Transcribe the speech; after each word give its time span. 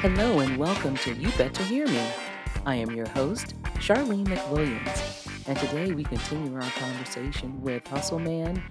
Hello 0.00 0.40
and 0.40 0.56
welcome 0.56 0.96
to 0.96 1.12
You 1.12 1.30
Better 1.32 1.62
Hear 1.64 1.86
Me. 1.86 2.02
I 2.64 2.76
am 2.76 2.90
your 2.92 3.06
host, 3.10 3.54
Charlene 3.74 4.26
McWilliams, 4.26 5.46
and 5.46 5.58
today 5.58 5.92
we 5.92 6.04
continue 6.04 6.54
our 6.54 6.70
conversation 6.70 7.60
with 7.60 7.86
Hustle 7.86 8.18
Man, 8.18 8.62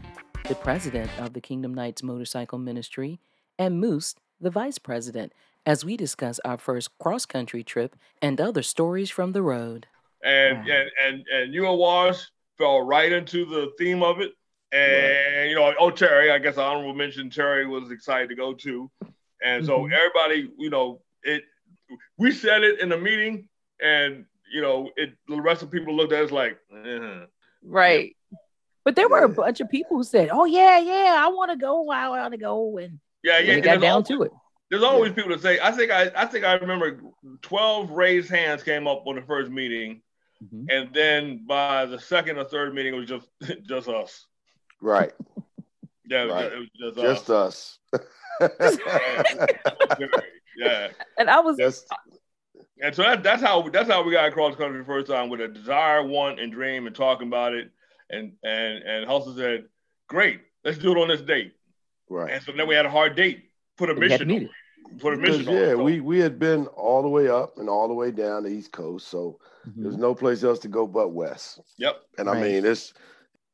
the 0.48 0.56
president 0.56 1.12
of 1.20 1.34
the 1.34 1.40
Kingdom 1.40 1.72
Knights 1.76 2.02
Motorcycle 2.02 2.58
Ministry, 2.58 3.20
and 3.60 3.80
Moose, 3.80 4.16
the 4.42 4.50
vice 4.50 4.80
president, 4.80 5.32
as 5.68 5.86
we 5.86 5.96
discuss 5.96 6.40
our 6.44 6.58
first 6.58 6.98
cross 6.98 7.28
country 7.28 7.64
trip 7.64 7.96
and 8.24 8.42
other 8.42 8.64
stories 8.64 9.12
from 9.12 9.34
the 9.34 9.44
road. 9.44 9.86
And 10.24 10.68
and 10.68 10.90
and 11.06 11.26
and 11.32 11.54
you 11.54 11.70
and 11.70 11.78
Wash 11.78 12.26
fell 12.58 12.82
right 12.82 13.12
into 13.12 13.46
the 13.46 13.72
theme 13.78 14.02
of 14.02 14.20
it. 14.20 14.32
And 14.72 15.38
right. 15.38 15.50
you 15.50 15.54
know, 15.54 15.76
oh 15.80 15.92
Terry, 15.92 16.32
I 16.32 16.40
guess 16.40 16.58
honorable 16.58 16.96
mention 16.96 17.30
Terry 17.30 17.68
was 17.68 17.92
excited 17.92 18.30
to 18.30 18.36
go 18.36 18.56
too. 18.56 18.90
And 19.46 19.64
so 19.64 19.82
mm-hmm. 19.82 19.94
everybody, 19.94 20.52
you 20.58 20.72
know, 20.72 21.02
it 21.24 21.44
we 22.18 22.32
said 22.32 22.64
it 22.64 22.80
in 22.80 22.90
the 22.90 22.98
meeting, 22.98 23.48
and 23.82 24.26
you 24.52 24.62
know, 24.62 24.90
it 24.96 25.14
the 25.28 25.42
rest 25.42 25.62
of 25.62 25.72
people 25.72 25.96
looked 25.96 26.14
at 26.14 26.26
us 26.26 26.32
like, 26.32 26.58
uh-huh. 26.74 27.26
right. 27.64 28.16
But 28.86 28.96
there 28.96 29.10
were 29.10 29.24
a 29.24 29.30
bunch 29.30 29.60
of 29.60 29.70
people 29.70 29.98
who 29.98 30.04
said, 30.04 30.30
"Oh 30.32 30.46
yeah, 30.46 30.80
yeah, 30.80 31.16
I 31.18 31.28
want 31.28 31.52
to 31.52 31.58
go. 31.58 31.90
I 31.92 32.10
want 32.10 32.34
to 32.34 32.40
go," 32.40 32.78
and 32.78 33.00
yeah, 33.24 33.40
yeah, 33.40 33.56
they 33.56 33.62
got 33.62 33.82
down 33.82 33.92
always, 33.92 34.08
to 34.08 34.24
it. 34.24 34.32
There's 34.70 34.84
always 34.84 35.10
yeah. 35.10 35.16
people 35.16 35.32
that 35.32 35.42
say, 35.42 35.60
"I 35.62 35.72
think 35.72 35.92
I, 35.92 36.12
I 36.16 36.26
think 36.26 36.46
I 36.46 36.54
remember 36.54 37.02
12 37.42 37.92
raised 37.92 38.30
hands 38.30 38.64
came 38.64 38.88
up 38.88 39.06
on 39.06 39.16
the 39.16 39.22
first 39.22 39.52
meeting, 39.52 40.02
mm-hmm. 40.44 40.66
and 40.70 40.94
then 40.94 41.46
by 41.46 41.86
the 41.86 42.00
second 42.00 42.38
or 42.38 42.46
third 42.46 42.74
meeting, 42.74 42.94
it 42.94 42.98
was 42.98 43.10
just 43.10 43.28
just 43.68 43.90
us." 43.90 44.26
Right. 44.82 45.12
Yeah, 46.06 46.24
right. 46.24 46.52
it 46.52 46.58
was 46.58 46.96
just, 46.96 47.30
just 47.30 47.30
us. 47.30 47.80
us. 48.42 48.78
yeah. 50.60 50.88
And 51.18 51.30
I 51.30 51.40
was 51.40 51.58
just, 51.58 51.88
and 52.82 52.96
so 52.96 53.04
that, 53.04 53.24
that's 53.24 53.42
how 53.42 53.68
that's 53.70 53.90
how 53.90 54.04
we 54.04 54.12
got 54.12 54.28
across 54.28 54.56
country 54.56 54.80
the 54.80 54.86
first 54.86 55.08
time 55.08 55.30
with 55.30 55.42
a 55.42 55.48
desire, 55.48 56.06
want, 56.06 56.40
and 56.40 56.52
dream, 56.52 56.88
and 56.88 56.96
talking 56.96 57.28
about 57.28 57.54
it. 57.54 57.72
And 58.10 58.34
and 58.44 58.84
and 58.84 59.06
Hustle 59.06 59.36
said, 59.36 59.66
"Great, 60.08 60.42
let's 60.64 60.78
do 60.78 60.92
it 60.92 60.98
on 60.98 61.08
this 61.08 61.22
date." 61.22 61.54
Right. 62.10 62.32
And 62.32 62.44
so 62.44 62.52
then 62.52 62.68
we 62.68 62.76
had 62.76 62.86
a 62.86 62.90
hard 62.90 63.16
date. 63.16 63.52
Put 63.78 63.90
a 63.90 63.96
mission. 63.96 64.50
Put 65.00 65.14
a 65.14 65.18
mission. 65.18 65.54
Yeah, 65.54 65.74
on. 65.74 65.84
we 65.84 66.00
we 66.00 66.20
had 66.20 66.40
been 66.40 66.68
all 66.68 67.02
the 67.02 67.10
way 67.10 67.28
up 67.28 67.58
and 67.58 67.70
all 67.70 67.88
the 67.88 67.94
way 67.94 68.12
down 68.12 68.44
the 68.44 68.50
East 68.50 68.72
Coast, 68.72 69.08
so 69.08 69.40
mm-hmm. 69.68 69.84
there's 69.84 69.98
no 69.98 70.16
place 70.16 70.44
else 70.44 70.60
to 70.60 70.68
go 70.68 70.88
but 70.88 71.10
west. 71.10 71.62
Yep. 71.78 72.02
And 72.18 72.28
right. 72.28 72.38
I 72.38 72.42
mean, 72.42 72.64
this 72.64 72.94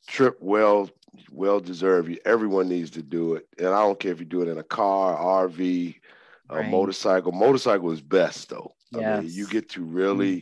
trip 0.07 0.37
well 0.39 0.89
well 1.31 1.59
deserved. 1.59 2.17
Everyone 2.25 2.69
needs 2.69 2.91
to 2.91 3.01
do 3.01 3.35
it, 3.35 3.47
and 3.57 3.67
I 3.67 3.81
don't 3.81 3.99
care 3.99 4.11
if 4.11 4.19
you 4.19 4.25
do 4.25 4.41
it 4.41 4.47
in 4.47 4.57
a 4.57 4.63
car, 4.63 5.15
RV, 5.47 5.95
right. 6.49 6.65
a 6.65 6.69
motorcycle. 6.69 7.31
Motorcycle 7.31 7.91
is 7.91 8.01
best 8.01 8.49
though. 8.49 8.75
Yes. 8.91 9.03
I 9.03 9.21
mean, 9.21 9.31
you 9.31 9.47
get 9.47 9.69
to 9.71 9.83
really 9.83 10.35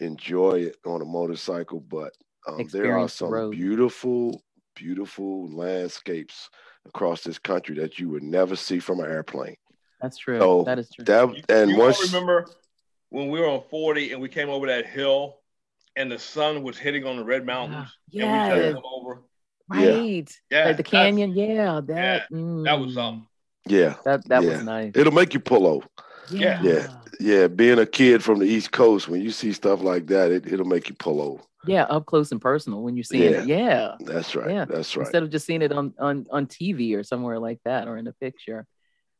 mm-hmm. 0.00 0.04
enjoy 0.04 0.62
it 0.62 0.76
on 0.84 1.02
a 1.02 1.04
motorcycle, 1.04 1.80
but 1.80 2.12
um, 2.46 2.66
there 2.72 2.98
are 2.98 3.08
some 3.08 3.30
road. 3.30 3.52
beautiful, 3.52 4.42
beautiful 4.74 5.48
landscapes 5.50 6.50
across 6.86 7.22
this 7.22 7.38
country 7.38 7.76
that 7.76 7.98
you 7.98 8.08
would 8.08 8.22
never 8.22 8.56
see 8.56 8.78
from 8.78 9.00
an 9.00 9.06
airplane. 9.06 9.56
That's 10.00 10.18
true. 10.18 10.38
So 10.38 10.64
that 10.64 10.78
is 10.78 10.90
true. 10.90 11.04
That, 11.04 11.44
and 11.48 11.70
you 11.70 11.78
once 11.78 12.04
remember 12.12 12.46
when 13.08 13.30
we 13.30 13.40
were 13.40 13.48
on 13.48 13.62
40 13.70 14.12
and 14.12 14.20
we 14.20 14.28
came 14.28 14.50
over 14.50 14.66
that 14.66 14.86
hill 14.86 15.38
and 15.96 16.10
the 16.10 16.18
sun 16.18 16.62
was 16.62 16.76
hitting 16.76 17.06
on 17.06 17.16
the 17.16 17.24
red 17.24 17.46
mountains 17.46 17.96
yeah. 18.10 18.46
and 18.46 18.58
we 18.58 18.72
just 18.72 18.84
over. 18.84 19.22
Right. 19.68 20.30
Yeah. 20.50 20.64
Like 20.66 20.76
the 20.76 20.82
canyon. 20.82 21.32
Yeah. 21.32 21.80
That 21.86 22.26
yeah, 22.30 22.36
mm. 22.36 22.64
that 22.64 22.78
was 22.78 22.90
mm. 22.90 22.94
something. 22.94 23.26
Yeah. 23.66 23.94
That 24.04 24.26
that 24.28 24.42
yeah. 24.42 24.50
was 24.50 24.64
nice. 24.64 24.92
It'll 24.94 25.12
make 25.12 25.34
you 25.34 25.40
pull 25.40 25.66
over. 25.66 25.86
Yeah. 26.30 26.60
Yeah. 26.62 26.88
Yeah. 27.20 27.46
Being 27.48 27.78
a 27.78 27.86
kid 27.86 28.22
from 28.22 28.38
the 28.38 28.46
East 28.46 28.72
Coast, 28.72 29.08
when 29.08 29.20
you 29.20 29.30
see 29.30 29.52
stuff 29.52 29.82
like 29.82 30.06
that, 30.08 30.30
it, 30.30 30.52
it'll 30.52 30.66
make 30.66 30.88
you 30.88 30.94
pull 30.94 31.20
over. 31.20 31.42
Yeah, 31.66 31.84
up 31.84 32.04
close 32.04 32.30
and 32.30 32.42
personal 32.42 32.82
when 32.82 32.94
you're 32.94 33.04
seeing 33.04 33.32
yeah. 33.32 33.40
it. 33.40 33.46
Yeah. 33.46 33.94
That's 34.00 34.34
right. 34.34 34.50
Yeah. 34.50 34.64
That's 34.66 34.94
right. 34.96 35.06
Instead 35.06 35.22
of 35.22 35.30
just 35.30 35.46
seeing 35.46 35.62
it 35.62 35.72
on, 35.72 35.94
on, 35.98 36.26
on 36.30 36.46
TV 36.46 36.94
or 36.96 37.02
somewhere 37.02 37.38
like 37.38 37.58
that 37.64 37.88
or 37.88 37.96
in 37.96 38.06
a 38.06 38.12
picture. 38.12 38.66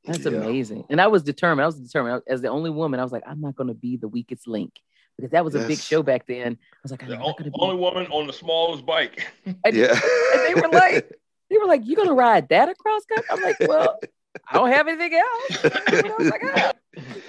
That's 0.04 0.26
yeah. 0.26 0.32
amazing. 0.32 0.84
And 0.90 1.00
I 1.00 1.06
was 1.06 1.22
determined. 1.22 1.62
I 1.62 1.66
was 1.66 1.80
determined 1.80 2.22
as 2.28 2.42
the 2.42 2.48
only 2.48 2.68
woman. 2.68 3.00
I 3.00 3.02
was 3.02 3.12
like, 3.12 3.22
I'm 3.26 3.40
not 3.40 3.56
going 3.56 3.68
to 3.68 3.74
be 3.74 3.96
the 3.96 4.08
weakest 4.08 4.46
link 4.46 4.74
because 5.16 5.30
that 5.30 5.44
was 5.44 5.54
a 5.54 5.60
yes. 5.60 5.68
big 5.68 5.78
show 5.78 6.02
back 6.02 6.26
then. 6.26 6.58
I 6.60 6.76
was 6.82 6.90
like, 6.90 7.02
I'm 7.02 7.08
the 7.08 7.16
not 7.16 7.38
going 7.38 7.44
to 7.44 7.50
be 7.50 7.56
only 7.58 7.76
woman 7.76 8.06
on 8.08 8.26
the 8.26 8.32
smallest 8.32 8.84
bike. 8.84 9.26
And, 9.46 9.74
yeah. 9.74 9.92
and 9.92 10.46
they 10.46 10.54
were 10.54 10.68
like, 10.68 11.10
they 11.50 11.56
were 11.56 11.66
like, 11.66 11.86
you 11.86 11.96
going 11.96 12.08
to 12.08 12.14
ride 12.14 12.48
that 12.50 12.68
across 12.68 13.04
country? 13.06 13.26
I'm 13.30 13.40
like, 13.40 13.56
well, 13.60 13.98
I 14.48 14.54
don't 14.54 14.72
have 14.72 14.88
anything 14.88 15.14
else. 15.14 15.64
I 15.88 16.14
was 16.18 16.28
like, 16.28 16.42
oh, 16.44 16.72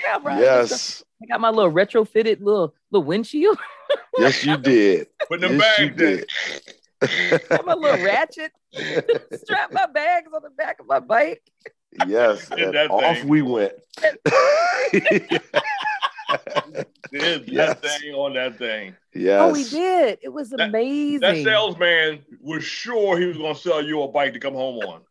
yeah, 0.04 0.20
bro. 0.20 0.38
Yes. 0.38 1.04
I 1.22 1.28
got 1.28 1.42
my 1.42 1.50
little 1.50 1.72
retrofitted 1.72 2.42
little 2.42 2.76
little 2.92 3.06
windshield. 3.06 3.58
yes, 4.18 4.44
you 4.46 4.58
did. 4.58 5.08
Put 5.28 5.42
the 5.42 5.50
yes, 5.50 5.78
bag 5.78 5.98
did. 5.98 6.30
got 7.50 7.66
my 7.66 7.74
little 7.74 8.06
ratchet. 8.06 8.52
Strap 9.44 9.72
my 9.72 9.86
bags 9.88 10.30
on 10.34 10.42
the 10.44 10.50
back 10.50 10.80
of 10.80 10.88
my 10.88 11.00
bike. 11.00 11.42
Yes, 12.06 12.50
and 12.52 12.76
off 12.76 13.18
thing. 13.18 13.28
we 13.28 13.42
went. 13.42 13.74
did 17.12 17.48
yes. 17.48 17.80
that 17.80 17.82
thing 17.82 18.14
on 18.14 18.34
that 18.34 18.58
thing. 18.58 18.96
Yes. 19.14 19.42
Oh, 19.42 19.54
we 19.54 19.64
did. 19.64 20.20
It 20.22 20.34
was 20.34 20.52
amazing. 20.52 21.22
That, 21.22 21.36
that 21.36 21.44
salesman 21.44 22.26
was 22.42 22.64
sure 22.66 23.18
he 23.18 23.28
was 23.28 23.38
going 23.38 23.56
to 23.56 23.60
sell 23.60 23.82
you 23.82 24.02
a 24.02 24.08
bike 24.10 24.34
to 24.34 24.40
come 24.40 24.54
home 24.54 24.80
on. 24.80 25.02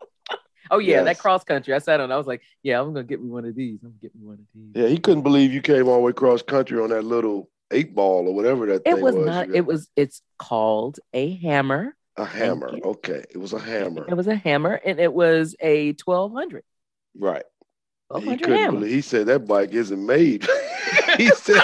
Oh 0.71 0.79
yeah, 0.79 0.97
yes. 0.97 1.05
that 1.05 1.19
cross 1.19 1.45
country. 1.45 1.75
I 1.75 1.79
sat 1.79 2.01
on. 2.01 2.11
I 2.13 2.17
was 2.17 2.27
like, 2.27 2.43
yeah, 2.63 2.81
I'm 2.81 2.93
gonna 2.93 3.05
get 3.05 3.23
me 3.23 3.29
one 3.29 3.45
of 3.45 3.55
these. 3.55 3.81
I'm 3.83 3.91
gonna 3.91 4.01
get 4.01 4.15
me 4.15 4.27
one 4.27 4.35
of 4.35 4.47
these. 4.55 4.83
Yeah, 4.83 4.89
he 4.89 4.99
couldn't 4.99 5.23
believe 5.23 5.53
you 5.53 5.63
came 5.63 5.89
all 5.89 5.97
the 5.97 6.01
way 6.01 6.13
cross 6.13 6.43
country 6.43 6.81
on 6.81 6.91
that 6.91 7.03
little 7.03 7.51
eight 7.71 7.95
ball 7.95 8.29
or 8.29 8.35
whatever 8.35 8.67
that. 8.67 8.83
It 8.85 9.01
was, 9.01 9.15
was 9.15 9.27
not. 9.27 9.55
It 9.55 9.67
was. 9.67 9.89
It's 9.97 10.23
called 10.39 10.99
a 11.13 11.35
hammer. 11.37 11.97
A 12.17 12.25
hammer. 12.25 12.71
Okay, 12.85 13.25
it 13.31 13.39
was 13.39 13.53
a 13.53 13.59
hammer. 13.59 14.07
It 14.09 14.15
was 14.15 14.29
a 14.29 14.37
hammer, 14.37 14.75
and 14.75 15.01
it 15.01 15.13
was 15.13 15.57
a 15.61 15.93
twelve 15.95 16.33
hundred. 16.33 16.65
Right. 17.17 17.45
He 18.21 18.37
couldn't 18.37 18.75
believe. 18.75 18.91
He 18.91 19.01
said 19.01 19.27
that 19.27 19.47
bike 19.47 19.73
isn't 19.73 20.05
made. 20.05 20.47
he 21.17 21.29
said, 21.31 21.63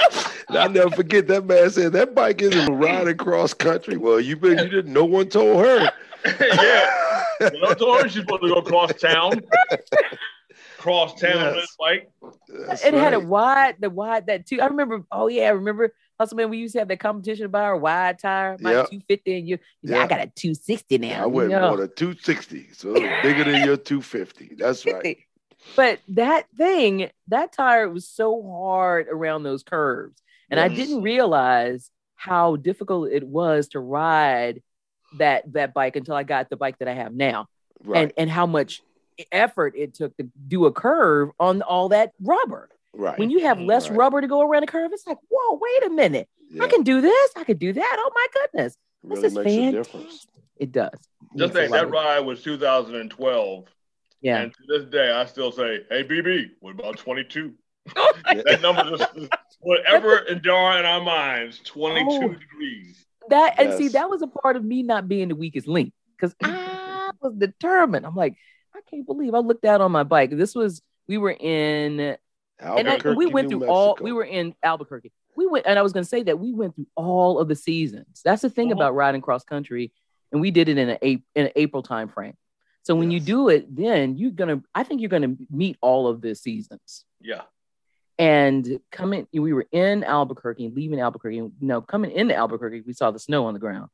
"I'll 0.49 0.69
never 0.69 0.89
forget 0.89 1.27
that 1.27 1.45
man 1.45 1.69
said 1.69 1.93
that 1.93 2.13
bike 2.13 2.41
isn't 2.41 2.73
riding 2.73 3.17
cross 3.17 3.53
country." 3.53 3.97
Well, 3.97 4.19
you 4.19 4.35
been 4.35 4.57
you 4.57 4.69
didn't. 4.69 4.93
No 4.93 5.05
one 5.05 5.29
told 5.29 5.63
her. 5.63 5.91
yeah. 6.25 7.10
You 7.41 7.61
know, 7.61 7.73
told 7.73 8.01
her 8.01 8.09
she's 8.09 8.21
supposed 8.21 8.43
to 8.43 8.49
go 8.49 8.61
cross 8.61 8.93
town. 8.93 9.41
cross 10.77 11.19
town 11.19 11.35
yes. 11.35 11.55
this 11.55 11.75
bike. 11.79 12.11
That's 12.47 12.83
it 12.83 12.93
right. 12.93 13.01
had 13.01 13.13
a 13.13 13.19
wide, 13.19 13.75
the 13.79 13.89
wide 13.89 14.27
that 14.27 14.45
too. 14.45 14.61
I 14.61 14.67
remember. 14.67 15.03
Oh 15.11 15.27
yeah, 15.27 15.47
I 15.47 15.51
remember. 15.51 15.93
Hustle 16.19 16.37
man, 16.37 16.51
we 16.51 16.59
used 16.59 16.73
to 16.73 16.79
have 16.79 16.87
that 16.89 16.99
competition 16.99 17.47
about 17.47 17.63
our 17.63 17.77
wide 17.77 18.19
tire, 18.19 18.55
my 18.59 18.71
yep. 18.73 18.91
250, 18.91 19.39
and 19.39 19.47
you, 19.47 19.57
you 19.81 19.95
yep. 19.95 20.03
I 20.03 20.07
got 20.07 20.19
a 20.19 20.27
260 20.27 20.99
now. 20.99 21.07
Yeah, 21.07 21.23
I 21.23 21.25
went 21.25 21.49
you 21.49 21.55
know? 21.55 21.73
a 21.73 21.87
260, 21.87 22.69
so 22.73 22.93
bigger 22.93 23.43
than 23.43 23.65
your 23.65 23.77
250. 23.77 24.55
That's 24.57 24.85
right. 24.85 25.17
But 25.75 25.99
that 26.09 26.47
thing, 26.57 27.11
that 27.27 27.53
tire 27.53 27.87
was 27.87 28.07
so 28.07 28.41
hard 28.41 29.07
around 29.07 29.43
those 29.43 29.61
curves. 29.61 30.19
And 30.49 30.59
yes. 30.59 30.71
I 30.71 30.73
didn't 30.73 31.03
realize 31.03 31.91
how 32.15 32.55
difficult 32.55 33.11
it 33.11 33.23
was 33.23 33.69
to 33.69 33.79
ride 33.79 34.61
that 35.17 35.51
that 35.53 35.73
bike 35.73 35.95
until 35.95 36.15
I 36.15 36.23
got 36.23 36.49
the 36.49 36.57
bike 36.57 36.79
that 36.79 36.87
I 36.87 36.93
have 36.93 37.13
now. 37.13 37.47
Right. 37.83 38.03
And 38.03 38.13
and 38.17 38.29
how 38.29 38.45
much 38.45 38.81
effort 39.31 39.73
it 39.75 39.93
took 39.93 40.15
to 40.17 40.29
do 40.47 40.65
a 40.65 40.71
curve 40.71 41.29
on 41.39 41.61
all 41.61 41.89
that 41.89 42.13
rubber. 42.21 42.69
Right. 42.93 43.17
When 43.17 43.29
you 43.29 43.41
have 43.41 43.57
mm, 43.57 43.67
less 43.67 43.89
right. 43.89 43.97
rubber 43.97 44.21
to 44.21 44.27
go 44.27 44.41
around 44.41 44.63
a 44.63 44.67
curve, 44.67 44.91
it's 44.93 45.07
like, 45.07 45.17
whoa, 45.29 45.59
wait 45.61 45.89
a 45.89 45.93
minute. 45.93 46.27
Yeah. 46.49 46.63
I 46.63 46.67
can 46.67 46.83
do 46.83 47.01
this. 47.01 47.31
I 47.37 47.43
can 47.43 47.57
do 47.57 47.71
that. 47.73 47.95
Oh 47.99 48.11
my 48.13 48.27
goodness. 48.33 48.75
This 49.03 49.33
really 49.35 49.65
is 49.65 49.87
fantastic. 49.87 50.29
It 50.57 50.71
does. 50.71 50.91
Just 51.37 51.53
think 51.53 51.71
that 51.71 51.89
ride 51.89 52.19
was 52.19 52.43
2012. 52.43 53.65
Yeah. 54.21 54.41
And 54.41 54.53
to 54.53 54.59
this 54.67 54.89
day, 54.91 55.11
I 55.11 55.25
still 55.25 55.51
say, 55.51 55.79
hey, 55.89 56.03
BB, 56.03 56.51
what 56.59 56.71
about 56.71 56.97
22? 56.97 57.53
Oh 57.95 58.13
that 58.23 58.61
number 58.61 58.95
just 58.95 59.11
whatever 59.61 60.17
in 60.19 60.39
Dara 60.43 60.77
in 60.77 60.85
our 60.85 61.01
minds, 61.01 61.59
22 61.65 62.05
oh, 62.07 62.27
degrees. 62.27 63.07
That 63.29 63.55
yes. 63.57 63.67
and 63.67 63.77
see, 63.77 63.87
that 63.89 64.09
was 64.09 64.21
a 64.21 64.27
part 64.27 64.55
of 64.55 64.63
me 64.63 64.83
not 64.83 65.07
being 65.07 65.29
the 65.29 65.35
weakest 65.35 65.67
link 65.67 65.93
because 66.17 66.35
I 66.41 67.11
was 67.21 67.33
determined. 67.35 68.05
I'm 68.05 68.15
like, 68.15 68.35
I 68.75 68.79
can't 68.89 69.05
believe 69.05 69.33
I 69.33 69.39
looked 69.39 69.65
out 69.65 69.81
on 69.81 69.91
my 69.91 70.03
bike. 70.03 70.31
This 70.31 70.55
was 70.55 70.81
we 71.07 71.17
were 71.17 71.31
in 71.31 72.17
and 72.59 72.87
I, 72.87 73.13
we 73.13 73.25
went 73.25 73.47
New 73.47 73.59
through 73.59 73.59
Mexico. 73.61 73.73
all 73.73 73.97
we 73.99 74.11
were 74.11 74.23
in 74.23 74.55
Albuquerque. 74.63 75.11
We 75.35 75.47
went 75.47 75.65
and 75.65 75.77
I 75.77 75.81
was 75.81 75.93
gonna 75.93 76.05
say 76.05 76.23
that 76.23 76.39
we 76.39 76.53
went 76.53 76.75
through 76.75 76.87
all 76.95 77.39
of 77.39 77.47
the 77.47 77.55
seasons. 77.55 78.21
That's 78.23 78.41
the 78.41 78.49
thing 78.49 78.67
uh-huh. 78.67 78.81
about 78.81 78.95
riding 78.95 79.21
cross 79.21 79.43
country, 79.43 79.91
and 80.31 80.41
we 80.41 80.51
did 80.51 80.69
it 80.69 80.77
in 80.77 80.89
an 80.89 80.97
in 81.01 81.23
an 81.35 81.51
April 81.55 81.83
time 81.83 82.09
frame. 82.09 82.35
So 82.83 82.95
when 82.95 83.11
yes. 83.11 83.21
you 83.21 83.25
do 83.25 83.49
it, 83.49 83.75
then 83.75 84.17
you're 84.17 84.31
gonna 84.31 84.61
I 84.73 84.83
think 84.83 85.01
you're 85.01 85.09
gonna 85.09 85.35
meet 85.49 85.77
all 85.81 86.07
of 86.07 86.21
the 86.21 86.35
seasons. 86.35 87.05
Yeah. 87.19 87.41
And 88.17 88.79
coming, 88.91 89.27
we 89.33 89.53
were 89.53 89.67
in 89.71 90.03
Albuquerque, 90.03 90.71
leaving 90.75 90.99
Albuquerque. 90.99 91.37
You 91.37 91.51
know, 91.59 91.81
coming 91.81 92.11
into 92.11 92.35
Albuquerque, 92.35 92.83
we 92.85 92.93
saw 92.93 93.11
the 93.11 93.19
snow 93.19 93.45
on 93.45 93.53
the 93.53 93.59
ground 93.59 93.89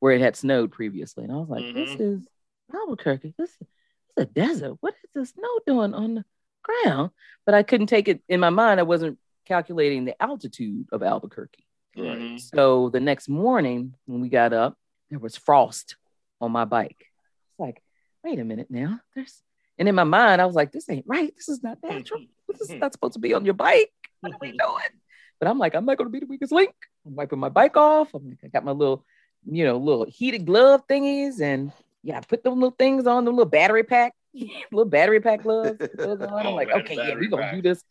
where 0.00 0.12
it 0.12 0.20
had 0.20 0.36
snowed 0.36 0.70
previously, 0.72 1.24
and 1.24 1.32
I 1.32 1.36
was 1.36 1.48
like, 1.48 1.64
mm-hmm. 1.64 1.78
"This 1.78 2.00
is 2.00 2.28
Albuquerque. 2.74 3.34
This, 3.36 3.50
this 3.50 3.60
is 3.60 4.22
a 4.22 4.24
desert. 4.24 4.76
What 4.80 4.94
is 5.04 5.10
the 5.14 5.26
snow 5.26 5.58
doing 5.66 5.92
on 5.92 6.14
the 6.14 6.24
ground, 6.62 7.10
but 7.44 7.54
I 7.54 7.62
couldn't 7.62 7.88
take 7.88 8.08
it 8.08 8.22
in 8.28 8.40
my 8.40 8.50
mind. 8.50 8.80
I 8.80 8.84
wasn't 8.84 9.18
calculating 9.46 10.04
the 10.04 10.20
altitude 10.22 10.86
of 10.92 11.02
Albuquerque. 11.02 11.64
Mm-hmm. 11.96 12.38
So 12.38 12.90
the 12.90 13.00
next 13.00 13.28
morning 13.28 13.94
when 14.06 14.20
we 14.20 14.28
got 14.28 14.52
up, 14.52 14.76
there 15.10 15.18
was 15.18 15.36
frost 15.36 15.96
on 16.40 16.52
my 16.52 16.64
bike. 16.64 16.96
It's 17.00 17.58
like, 17.58 17.82
wait 18.22 18.38
a 18.38 18.44
minute 18.44 18.70
now. 18.70 19.00
There's 19.14 19.42
and 19.78 19.88
in 19.88 19.94
my 19.94 20.04
mind, 20.04 20.40
I 20.40 20.46
was 20.46 20.56
like, 20.56 20.72
this 20.72 20.90
ain't 20.90 21.06
right. 21.06 21.32
This 21.36 21.48
is 21.48 21.62
not 21.62 21.78
natural. 21.82 22.24
This 22.48 22.70
is 22.70 22.80
not 22.80 22.92
supposed 22.92 23.14
to 23.14 23.18
be 23.18 23.34
on 23.34 23.44
your 23.44 23.54
bike. 23.54 23.92
What 24.20 24.32
are 24.32 24.38
we 24.40 24.48
doing? 24.48 25.00
But 25.38 25.48
I'm 25.48 25.58
like, 25.58 25.74
I'm 25.74 25.84
not 25.84 25.98
gonna 25.98 26.10
be 26.10 26.20
the 26.20 26.26
weakest 26.26 26.52
link. 26.52 26.74
I'm 27.06 27.14
wiping 27.14 27.38
my 27.38 27.48
bike 27.48 27.76
off. 27.76 28.12
I'm 28.14 28.28
like, 28.28 28.38
I 28.44 28.48
got 28.48 28.64
my 28.64 28.72
little, 28.72 29.04
you 29.46 29.64
know, 29.64 29.76
little 29.76 30.06
heated 30.08 30.46
glove 30.46 30.82
thingies, 30.88 31.40
and 31.40 31.72
yeah, 32.02 32.18
I 32.18 32.20
put 32.20 32.42
those 32.42 32.54
little 32.54 32.74
things 32.76 33.06
on, 33.06 33.24
the 33.24 33.30
little 33.30 33.44
battery 33.44 33.84
pack, 33.84 34.14
little 34.72 34.84
battery 34.84 35.20
pack 35.20 35.42
gloves. 35.42 35.78
Those 35.94 36.20
on. 36.20 36.32
I'm 36.32 36.46
oh, 36.46 36.54
like, 36.54 36.70
okay, 36.70 36.96
yeah, 36.96 37.14
we're 37.14 37.28
gonna 37.28 37.54
do 37.54 37.62
this. 37.62 37.82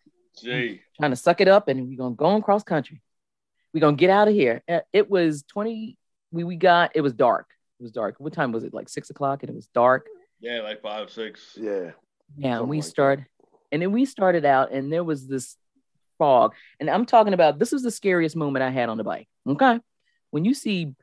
Gee. 0.42 0.81
Trying 1.00 1.12
to 1.12 1.18
suck 1.18 1.42
it 1.42 1.48
up, 1.48 1.68
and 1.68 1.88
we're 1.88 1.98
gonna 1.98 2.15
go 2.15 2.36
across 2.36 2.63
country. 2.63 3.01
We're 3.74 3.81
gonna 3.81 3.98
get 3.98 4.10
out 4.10 4.27
of 4.27 4.33
here. 4.33 4.62
Uh, 4.68 4.80
it 4.92 5.10
was 5.10 5.44
20. 5.44 5.98
We 6.31 6.44
we 6.44 6.56
got. 6.56 6.92
It 6.95 7.01
was 7.01 7.13
dark. 7.13 7.48
It 7.80 7.83
was 7.83 7.92
dark. 7.92 8.15
What 8.18 8.33
time 8.33 8.51
was 8.51 8.63
it? 8.63 8.74
Like 8.74 8.89
six 8.89 9.10
o'clock, 9.10 9.44
and 9.44 9.50
it 9.50 9.56
was 9.56 9.68
dark. 9.68 10.07
Yeah, 10.39 10.62
like 10.62 10.81
five, 10.81 11.10
six. 11.10 11.57
Yeah. 11.60 11.92
Yeah, 12.36 12.60
and 12.60 12.69
we 12.69 12.77
like 12.77 12.86
started, 12.86 13.25
that. 13.25 13.37
And 13.72 13.81
then 13.81 13.92
we 13.92 14.06
started 14.06 14.46
out, 14.46 14.72
and 14.72 14.92
there 14.92 15.04
was 15.04 15.28
this 15.28 15.56
fog, 16.18 16.54
and 16.80 16.90
I'm 16.90 17.06
talking 17.06 17.34
about 17.34 17.60
this 17.60 17.72
was 17.72 17.84
the 17.84 17.92
scariest 17.92 18.36
moment 18.36 18.64
I 18.64 18.69
had 18.69 18.90
on 18.90 18.98
the 18.98 19.04
bike. 19.04 19.28
Okay, 19.48 19.80
when 20.31 20.46
you 20.46 20.54
see 20.54 20.94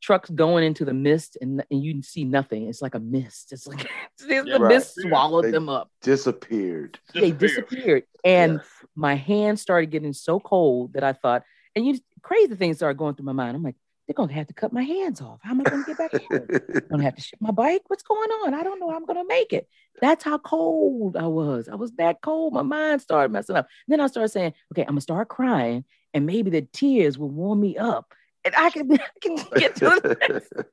trucks 0.00 0.30
going 0.30 0.64
into 0.64 0.84
the 0.84 0.94
mist 0.94 1.36
and, 1.40 1.64
and 1.70 1.82
you 1.82 2.02
see 2.02 2.24
nothing. 2.24 2.68
It's 2.68 2.82
like 2.82 2.94
a 2.94 3.00
mist. 3.00 3.52
It's 3.52 3.66
like 3.66 3.88
yeah, 4.26 4.42
the 4.42 4.58
right. 4.60 4.68
mist 4.68 4.94
swallowed 5.00 5.46
they 5.46 5.50
them 5.50 5.68
up. 5.68 5.90
Disappeared. 6.02 6.98
They 7.14 7.30
disappeared. 7.32 8.04
And 8.24 8.54
yes. 8.54 8.66
my 8.94 9.14
hands 9.14 9.60
started 9.60 9.90
getting 9.90 10.12
so 10.12 10.38
cold 10.40 10.92
that 10.94 11.04
I 11.04 11.12
thought, 11.12 11.42
and 11.74 11.86
you 11.86 11.98
crazy 12.22 12.54
things 12.54 12.76
started 12.76 12.98
going 12.98 13.14
through 13.14 13.26
my 13.26 13.32
mind. 13.32 13.56
I'm 13.56 13.62
like, 13.62 13.76
they're 14.06 14.14
gonna 14.14 14.32
have 14.32 14.46
to 14.46 14.54
cut 14.54 14.72
my 14.72 14.82
hands 14.82 15.20
off. 15.20 15.38
How 15.42 15.50
am 15.50 15.60
I 15.60 15.64
gonna 15.64 15.84
get 15.84 15.98
back 15.98 16.10
here? 16.12 16.46
I'm 16.74 16.88
gonna 16.90 17.04
have 17.04 17.16
to 17.16 17.20
ship 17.20 17.38
my 17.40 17.50
bike. 17.50 17.82
What's 17.88 18.02
going 18.02 18.30
on? 18.30 18.54
I 18.54 18.62
don't 18.62 18.80
know. 18.80 18.90
I'm 18.90 19.04
gonna 19.04 19.26
make 19.26 19.52
it. 19.52 19.68
That's 20.00 20.24
how 20.24 20.38
cold 20.38 21.16
I 21.16 21.26
was. 21.26 21.68
I 21.68 21.74
was 21.74 21.92
that 21.92 22.20
cold. 22.22 22.52
My 22.52 22.62
mind 22.62 23.02
started 23.02 23.32
messing 23.32 23.56
up. 23.56 23.68
then 23.86 24.00
I 24.00 24.06
started 24.06 24.28
saying, 24.28 24.54
okay, 24.72 24.82
I'm 24.82 24.88
gonna 24.88 25.00
start 25.00 25.28
crying, 25.28 25.84
and 26.14 26.26
maybe 26.26 26.50
the 26.50 26.62
tears 26.62 27.18
will 27.18 27.30
warm 27.30 27.60
me 27.60 27.76
up 27.76 28.14
and 28.44 28.54
I 28.56 28.70
can, 28.70 28.92
I 29.00 29.00
can 29.20 29.36
get 29.56 29.76
to 29.76 30.00
it. 30.04 30.48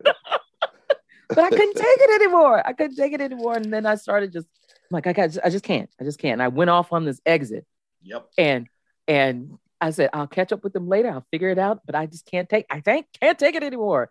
but 1.29 1.39
I 1.39 1.49
couldn't 1.49 1.75
take 1.75 1.99
it 1.99 2.21
anymore. 2.21 2.65
I 2.65 2.73
couldn't 2.73 2.95
take 2.95 3.13
it 3.13 3.21
anymore. 3.21 3.55
And 3.55 3.71
then 3.71 3.85
I 3.85 3.95
started 3.95 4.31
just 4.31 4.47
I'm 4.89 4.95
like, 4.95 5.07
I 5.07 5.13
got, 5.13 5.37
I 5.43 5.49
just 5.49 5.63
can't. 5.63 5.89
I 5.99 6.03
just 6.03 6.19
can't. 6.19 6.33
And 6.33 6.43
I 6.43 6.49
went 6.49 6.69
off 6.69 6.93
on 6.93 7.05
this 7.05 7.19
exit. 7.25 7.65
Yep. 8.03 8.29
And 8.37 8.67
and 9.07 9.57
I 9.81 9.91
said, 9.91 10.09
I'll 10.13 10.27
catch 10.27 10.51
up 10.51 10.63
with 10.63 10.73
them 10.73 10.87
later. 10.87 11.09
I'll 11.09 11.25
figure 11.31 11.49
it 11.49 11.59
out. 11.59 11.81
But 11.85 11.95
I 11.95 12.05
just 12.05 12.25
can't 12.25 12.47
take. 12.47 12.65
I 12.69 12.81
think 12.81 13.07
can't 13.19 13.37
take 13.37 13.55
it 13.55 13.63
anymore. 13.63 14.09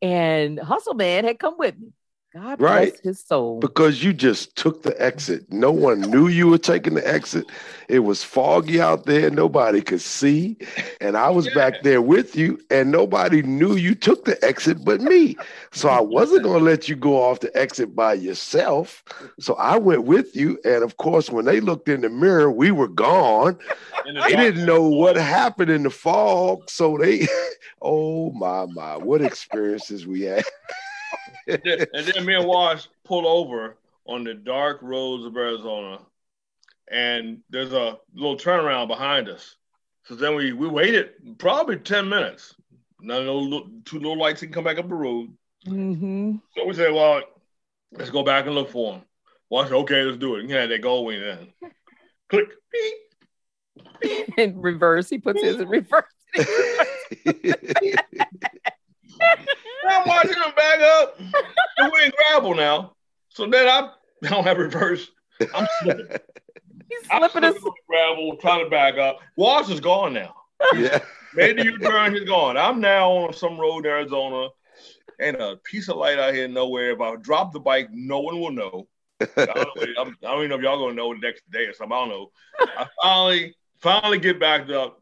And 0.00 0.58
Hustle 0.58 0.94
Man 0.94 1.24
had 1.24 1.38
come 1.38 1.56
with 1.58 1.78
me. 1.78 1.92
God 2.34 2.60
right. 2.60 2.90
bless 2.90 3.00
his 3.00 3.20
soul. 3.20 3.60
Because 3.60 4.02
you 4.02 4.12
just 4.12 4.56
took 4.56 4.82
the 4.82 5.00
exit. 5.00 5.44
No 5.52 5.70
one 5.70 6.00
knew 6.00 6.26
you 6.26 6.48
were 6.48 6.58
taking 6.58 6.94
the 6.94 7.08
exit. 7.08 7.46
It 7.88 8.00
was 8.00 8.24
foggy 8.24 8.80
out 8.80 9.06
there. 9.06 9.30
Nobody 9.30 9.80
could 9.80 10.00
see. 10.00 10.56
And 11.00 11.16
I 11.16 11.30
was 11.30 11.46
yeah. 11.46 11.54
back 11.54 11.82
there 11.84 12.02
with 12.02 12.34
you, 12.34 12.58
and 12.70 12.90
nobody 12.90 13.42
knew 13.42 13.76
you 13.76 13.94
took 13.94 14.24
the 14.24 14.44
exit 14.44 14.84
but 14.84 15.00
me. 15.00 15.36
So 15.70 15.88
I 15.88 16.00
wasn't 16.00 16.42
going 16.42 16.58
to 16.58 16.64
let 16.64 16.88
you 16.88 16.96
go 16.96 17.22
off 17.22 17.38
the 17.38 17.56
exit 17.56 17.94
by 17.94 18.14
yourself. 18.14 19.04
So 19.38 19.54
I 19.54 19.78
went 19.78 20.02
with 20.02 20.34
you. 20.34 20.58
And 20.64 20.82
of 20.82 20.96
course, 20.96 21.30
when 21.30 21.44
they 21.44 21.60
looked 21.60 21.88
in 21.88 22.00
the 22.00 22.08
mirror, 22.08 22.50
we 22.50 22.72
were 22.72 22.88
gone. 22.88 23.56
They 24.06 24.34
didn't 24.34 24.66
know 24.66 24.82
what 24.88 25.14
happened 25.14 25.70
in 25.70 25.84
the 25.84 25.90
fog. 25.90 26.68
So 26.68 26.98
they, 26.98 27.28
oh 27.80 28.32
my, 28.32 28.66
my, 28.66 28.96
what 28.96 29.22
experiences 29.22 30.04
we 30.04 30.22
had 30.22 30.42
and 31.46 32.06
then 32.06 32.24
me 32.24 32.34
and 32.34 32.46
Wash 32.46 32.88
pull 33.04 33.26
over 33.26 33.76
on 34.06 34.24
the 34.24 34.34
dark 34.34 34.80
roads 34.82 35.24
of 35.24 35.36
Arizona, 35.36 35.98
and 36.90 37.40
there's 37.50 37.72
a 37.72 37.98
little 38.14 38.36
turnaround 38.36 38.88
behind 38.88 39.28
us. 39.28 39.56
So 40.04 40.14
then 40.14 40.34
we 40.34 40.52
we 40.52 40.68
waited 40.68 41.38
probably 41.38 41.78
ten 41.78 42.08
minutes. 42.08 42.54
None 43.00 43.20
of 43.20 43.26
those 43.26 43.48
little, 43.48 43.70
two 43.84 43.98
little 43.98 44.18
lights 44.18 44.40
can 44.40 44.52
come 44.52 44.64
back 44.64 44.78
up 44.78 44.88
the 44.88 44.94
road. 44.94 45.30
Mm-hmm. 45.66 46.36
So 46.56 46.66
we 46.66 46.74
said, 46.74 46.92
well, 46.92 47.22
let's 47.92 48.10
go 48.10 48.22
back 48.22 48.46
and 48.46 48.54
look 48.54 48.70
for 48.70 48.92
them. 48.92 49.02
Wash, 49.50 49.70
okay, 49.70 50.02
let's 50.02 50.18
do 50.18 50.36
it. 50.36 50.48
Yeah, 50.48 50.66
they 50.66 50.78
go 50.78 50.96
away 50.96 51.20
then. 51.20 51.52
Click. 52.28 52.48
Beep. 52.72 52.94
Beep. 54.00 54.28
In 54.38 54.60
reverse, 54.60 55.10
he 55.10 55.18
puts 55.18 55.42
his 55.42 55.60
in 55.60 55.68
reverse. 55.68 56.04
I'm 60.14 60.28
watching 60.28 60.42
him 60.42 60.54
back 60.56 60.80
up. 60.80 61.18
And 61.78 61.92
we're 61.92 62.02
in 62.02 62.12
gravel 62.16 62.54
now. 62.54 62.94
So 63.28 63.46
then 63.46 63.68
I, 63.68 63.90
I 64.24 64.28
don't 64.28 64.44
have 64.44 64.58
reverse. 64.58 65.10
I'm 65.54 65.66
slipping. 65.80 66.06
He's 66.90 67.06
slipping, 67.06 67.44
I'm 67.44 67.52
slipping 67.52 67.64
on 67.64 67.74
gravel, 67.88 68.36
trying 68.36 68.64
to 68.64 68.70
back 68.70 68.98
up. 68.98 69.18
Wash 69.36 69.70
is 69.70 69.80
gone 69.80 70.12
now. 70.14 70.34
Yeah. 70.74 71.00
Made 71.34 71.58
the 71.58 71.64
U-turn, 71.64 72.14
he's 72.14 72.24
gone. 72.24 72.56
I'm 72.56 72.80
now 72.80 73.10
on 73.10 73.32
some 73.32 73.58
road 73.58 73.86
in 73.86 73.86
Arizona. 73.86 74.48
Ain't 75.20 75.40
a 75.40 75.58
piece 75.64 75.88
of 75.88 75.96
light 75.96 76.18
out 76.18 76.34
here 76.34 76.46
nowhere. 76.46 76.92
If 76.92 77.00
I 77.00 77.16
drop 77.16 77.52
the 77.52 77.60
bike, 77.60 77.88
no 77.90 78.20
one 78.20 78.40
will 78.40 78.52
know. 78.52 78.86
I 79.20 79.26
don't, 79.36 79.46
know, 79.46 79.62
I 79.82 80.04
don't 80.22 80.38
even 80.38 80.50
know 80.50 80.56
if 80.56 80.62
y'all 80.62 80.78
gonna 80.78 80.94
know 80.94 81.12
the 81.12 81.20
next 81.20 81.42
day 81.50 81.64
or 81.64 81.72
something. 81.72 81.96
I 81.96 82.00
don't 82.00 82.08
know. 82.08 82.30
I 82.60 82.86
finally, 83.02 83.56
finally 83.80 84.18
get 84.18 84.40
backed 84.40 84.70
up, 84.70 85.00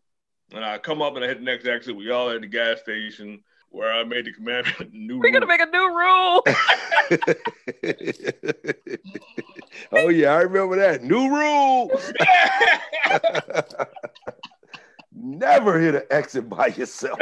and 0.53 0.65
I 0.65 0.79
come 0.79 1.03
up 1.03 1.17
and 1.17 1.25
I 1.25 1.29
hit 1.29 1.39
the 1.39 1.45
next 1.45 1.67
exit. 1.67 1.97
We 1.97 2.11
all 2.11 2.31
at 2.31 2.41
the 2.41 2.47
gas 2.47 2.81
station 2.81 3.43
where 3.73 3.93
I 3.93 4.05
made 4.05 4.27
the 4.27 4.33
commandment 4.33 4.79
new. 4.95 5.15
Rule. 5.15 5.23
We're 5.23 5.33
gonna 5.33 5.47
make 5.47 5.61
a 5.61 5.67
new 5.67 5.89
rule. 5.89 6.45
oh 9.93 10.09
yeah, 10.09 10.33
I 10.33 10.43
remember 10.43 10.77
that 10.77 11.03
new 11.03 11.29
rule. 11.29 11.91
Never 15.15 15.79
hit 15.81 15.95
an 15.95 16.03
exit 16.11 16.49
by 16.49 16.69
yourself. 16.69 17.19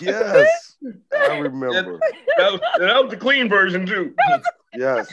yes, 0.00 0.76
I 1.16 1.38
remember. 1.38 1.98
That 2.36 2.52
was, 2.52 2.60
that 2.78 3.02
was 3.02 3.10
the 3.10 3.16
clean 3.16 3.48
version 3.48 3.84
too. 3.86 4.14
yes, 4.74 5.12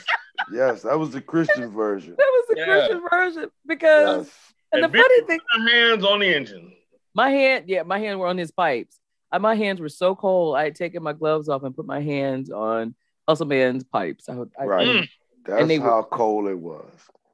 yes, 0.51 0.83
that 0.83 0.97
was 0.97 1.11
the 1.11 1.21
Christian 1.21 1.71
version. 1.71 2.15
That 2.17 2.29
was 2.29 2.45
the 2.49 2.57
yeah. 2.57 2.65
Christian 2.65 3.01
version 3.09 3.49
because. 3.65 4.25
Yes. 4.25 4.33
And, 4.73 4.83
and 4.83 4.93
the 4.93 4.97
funny 4.97 5.21
thing, 5.21 5.39
hands 5.71 6.03
on 6.03 6.19
the 6.19 6.27
engine. 6.27 6.73
My 7.17 7.31
hand, 7.31 7.65
yeah, 7.67 7.81
my 7.81 7.97
hands 7.97 8.19
were 8.19 8.27
on 8.27 8.37
his 8.37 8.51
pipes. 8.51 8.99
I, 9.31 9.39
my 9.39 9.55
hands 9.55 9.81
were 9.81 9.89
so 9.89 10.15
cold. 10.15 10.55
I 10.55 10.65
had 10.65 10.75
taken 10.75 11.01
my 11.01 11.13
gloves 11.13 11.49
off 11.49 11.63
and 11.63 11.75
put 11.75 11.87
my 11.87 11.99
hands 11.99 12.51
on 12.51 12.93
Hustle 13.27 13.47
Man's 13.47 13.83
pipes. 13.83 14.29
I, 14.29 14.33
I, 14.33 14.65
right. 14.65 14.87
Mm. 14.87 15.09
That's 15.43 15.61
and 15.61 15.69
they 15.69 15.77
how 15.77 15.95
were, 15.95 16.03
cold 16.03 16.47
it 16.47 16.59
was. 16.59 16.85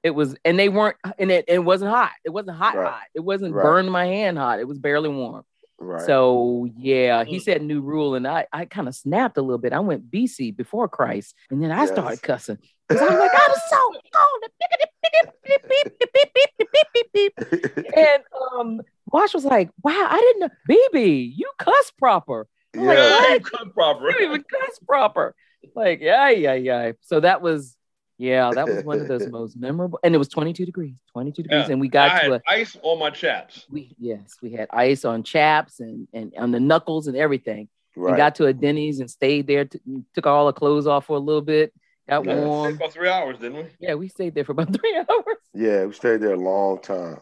It 0.01 0.11
was, 0.11 0.37
and 0.45 0.57
they 0.57 0.69
weren't, 0.69 0.95
and 1.19 1.29
it, 1.29 1.43
it 1.49 1.59
wasn't 1.59 1.91
hot. 1.91 2.11
It 2.23 2.29
wasn't 2.29 2.55
hot, 2.55 2.77
right. 2.77 2.91
hot. 2.93 3.03
It 3.13 3.19
wasn't 3.19 3.53
right. 3.53 3.61
burned 3.61 3.91
my 3.91 4.05
hand 4.05 4.37
hot. 4.37 4.61
It 4.61 4.69
was 4.69 4.79
barely 4.79 5.09
warm. 5.09 5.43
Right. 5.79 6.05
So 6.05 6.65
yeah, 6.77 7.25
he 7.25 7.39
mm. 7.39 7.41
said 7.41 7.61
new 7.61 7.81
rule, 7.81 8.15
and 8.15 8.25
I, 8.25 8.47
I 8.53 8.63
kind 8.63 8.87
of 8.87 8.95
snapped 8.95 9.37
a 9.37 9.41
little 9.41 9.57
bit. 9.57 9.73
I 9.73 9.81
went 9.81 10.09
BC 10.09 10.55
before 10.55 10.87
Christ, 10.87 11.35
and 11.51 11.61
then 11.61 11.71
I 11.71 11.81
yes. 11.81 11.91
started 11.91 12.21
cussing 12.21 12.57
because 12.87 13.01
I 13.01 13.09
was 13.09 13.19
like, 13.19 13.31
I'm 13.35 13.55
so 13.69 13.91
cold. 14.13 14.43
and 17.97 18.23
um, 18.57 18.81
Wash 19.13 19.33
was 19.33 19.45
like, 19.45 19.69
"Wow, 19.83 19.91
I 20.09 20.19
didn't 20.19 20.39
know, 20.39 20.75
BB, 20.93 21.33
you 21.37 21.49
cuss 21.59 21.91
proper." 21.97 22.47
I'm 22.75 22.83
yeah, 22.83 23.25
like, 23.29 23.43
you 23.45 23.51
cuss 23.51 23.67
proper. 23.73 24.11
You 24.11 24.25
even 24.25 24.43
cuss 24.43 24.79
proper. 24.79 25.35
Like, 25.75 26.01
yeah, 26.01 26.29
yeah, 26.29 26.55
yeah. 26.55 26.91
So 27.01 27.19
that 27.19 27.41
was, 27.41 27.77
yeah, 28.17 28.49
that 28.53 28.67
was 28.67 28.83
one 28.83 28.99
of 28.99 29.07
those 29.07 29.27
most 29.29 29.55
memorable. 29.55 29.99
And 30.03 30.15
it 30.15 30.17
was 30.17 30.27
22 30.29 30.65
degrees, 30.65 30.95
22 31.13 31.43
degrees, 31.43 31.65
yeah. 31.67 31.71
and 31.71 31.79
we 31.79 31.87
got 31.87 32.11
I 32.11 32.27
to 32.27 32.33
a, 32.33 32.41
ice 32.47 32.75
on 32.81 32.97
my 32.97 33.11
chaps. 33.11 33.65
We 33.69 33.95
yes, 33.99 34.37
we 34.41 34.51
had 34.51 34.67
ice 34.71 35.05
on 35.05 35.21
chaps 35.21 35.79
and 35.79 36.07
and 36.11 36.33
on 36.37 36.51
the 36.51 36.59
knuckles 36.59 37.07
and 37.07 37.15
everything. 37.15 37.69
Right. 37.95 38.09
And 38.09 38.17
got 38.17 38.35
to 38.35 38.47
a 38.47 38.53
Denny's 38.53 38.99
and 38.99 39.09
stayed 39.09 39.45
there. 39.45 39.65
T- 39.65 39.79
took 40.15 40.25
all 40.25 40.47
the 40.47 40.53
clothes 40.53 40.87
off 40.87 41.05
for 41.05 41.15
a 41.15 41.19
little 41.19 41.43
bit. 41.43 41.71
Got 42.09 42.25
yes. 42.25 42.43
warm. 42.43 42.73
About 42.73 42.91
three 42.91 43.07
hours, 43.07 43.37
didn't 43.37 43.57
we? 43.57 43.65
Yeah, 43.79 43.93
we 43.93 44.07
stayed 44.07 44.33
there 44.33 44.43
for 44.43 44.53
about 44.53 44.73
three 44.79 44.97
hours. 44.97 45.37
Yeah, 45.53 45.85
we 45.85 45.93
stayed 45.93 46.21
there 46.21 46.33
a 46.33 46.37
long 46.37 46.79
time. 46.79 47.19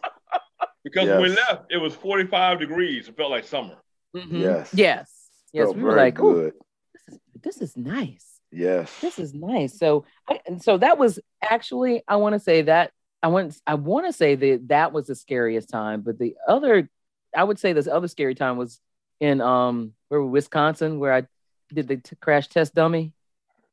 Because 0.84 1.06
yes. 1.06 1.20
when 1.20 1.30
we 1.30 1.36
left, 1.36 1.66
it 1.70 1.78
was 1.78 1.94
45 1.94 2.58
degrees. 2.58 3.08
It 3.08 3.16
felt 3.16 3.30
like 3.30 3.44
summer. 3.44 3.76
Mm-hmm. 4.16 4.36
Yes. 4.36 4.70
Yes. 4.74 5.10
Yes. 5.52 5.66
Felt 5.66 5.76
we 5.76 5.82
were 5.82 5.96
like, 5.96 6.14
good. 6.14 6.54
this 6.94 7.14
is 7.14 7.20
this 7.42 7.56
is 7.60 7.76
nice. 7.76 8.40
Yes. 8.50 8.92
This 9.00 9.18
is 9.18 9.32
nice. 9.32 9.78
So 9.78 10.04
I, 10.28 10.40
so 10.60 10.78
that 10.78 10.98
was 10.98 11.18
actually 11.42 12.02
I 12.06 12.16
want 12.16 12.34
to 12.34 12.38
say 12.38 12.62
that 12.62 12.92
I 13.22 13.28
want 13.28 13.58
I 13.66 13.74
want 13.74 14.06
to 14.06 14.12
say 14.12 14.34
that 14.34 14.68
that 14.68 14.92
was 14.92 15.06
the 15.06 15.14
scariest 15.14 15.68
time, 15.68 16.02
but 16.02 16.18
the 16.18 16.36
other 16.46 16.90
I 17.34 17.44
would 17.44 17.58
say 17.58 17.72
this 17.72 17.88
other 17.88 18.08
scary 18.08 18.34
time 18.34 18.56
was 18.56 18.80
in 19.20 19.40
um 19.40 19.92
where 20.08 20.22
Wisconsin 20.22 20.98
where 20.98 21.14
I 21.14 21.26
did 21.72 21.88
the 21.88 21.96
t- 21.96 22.16
crash 22.20 22.48
test 22.48 22.74
dummy. 22.74 23.12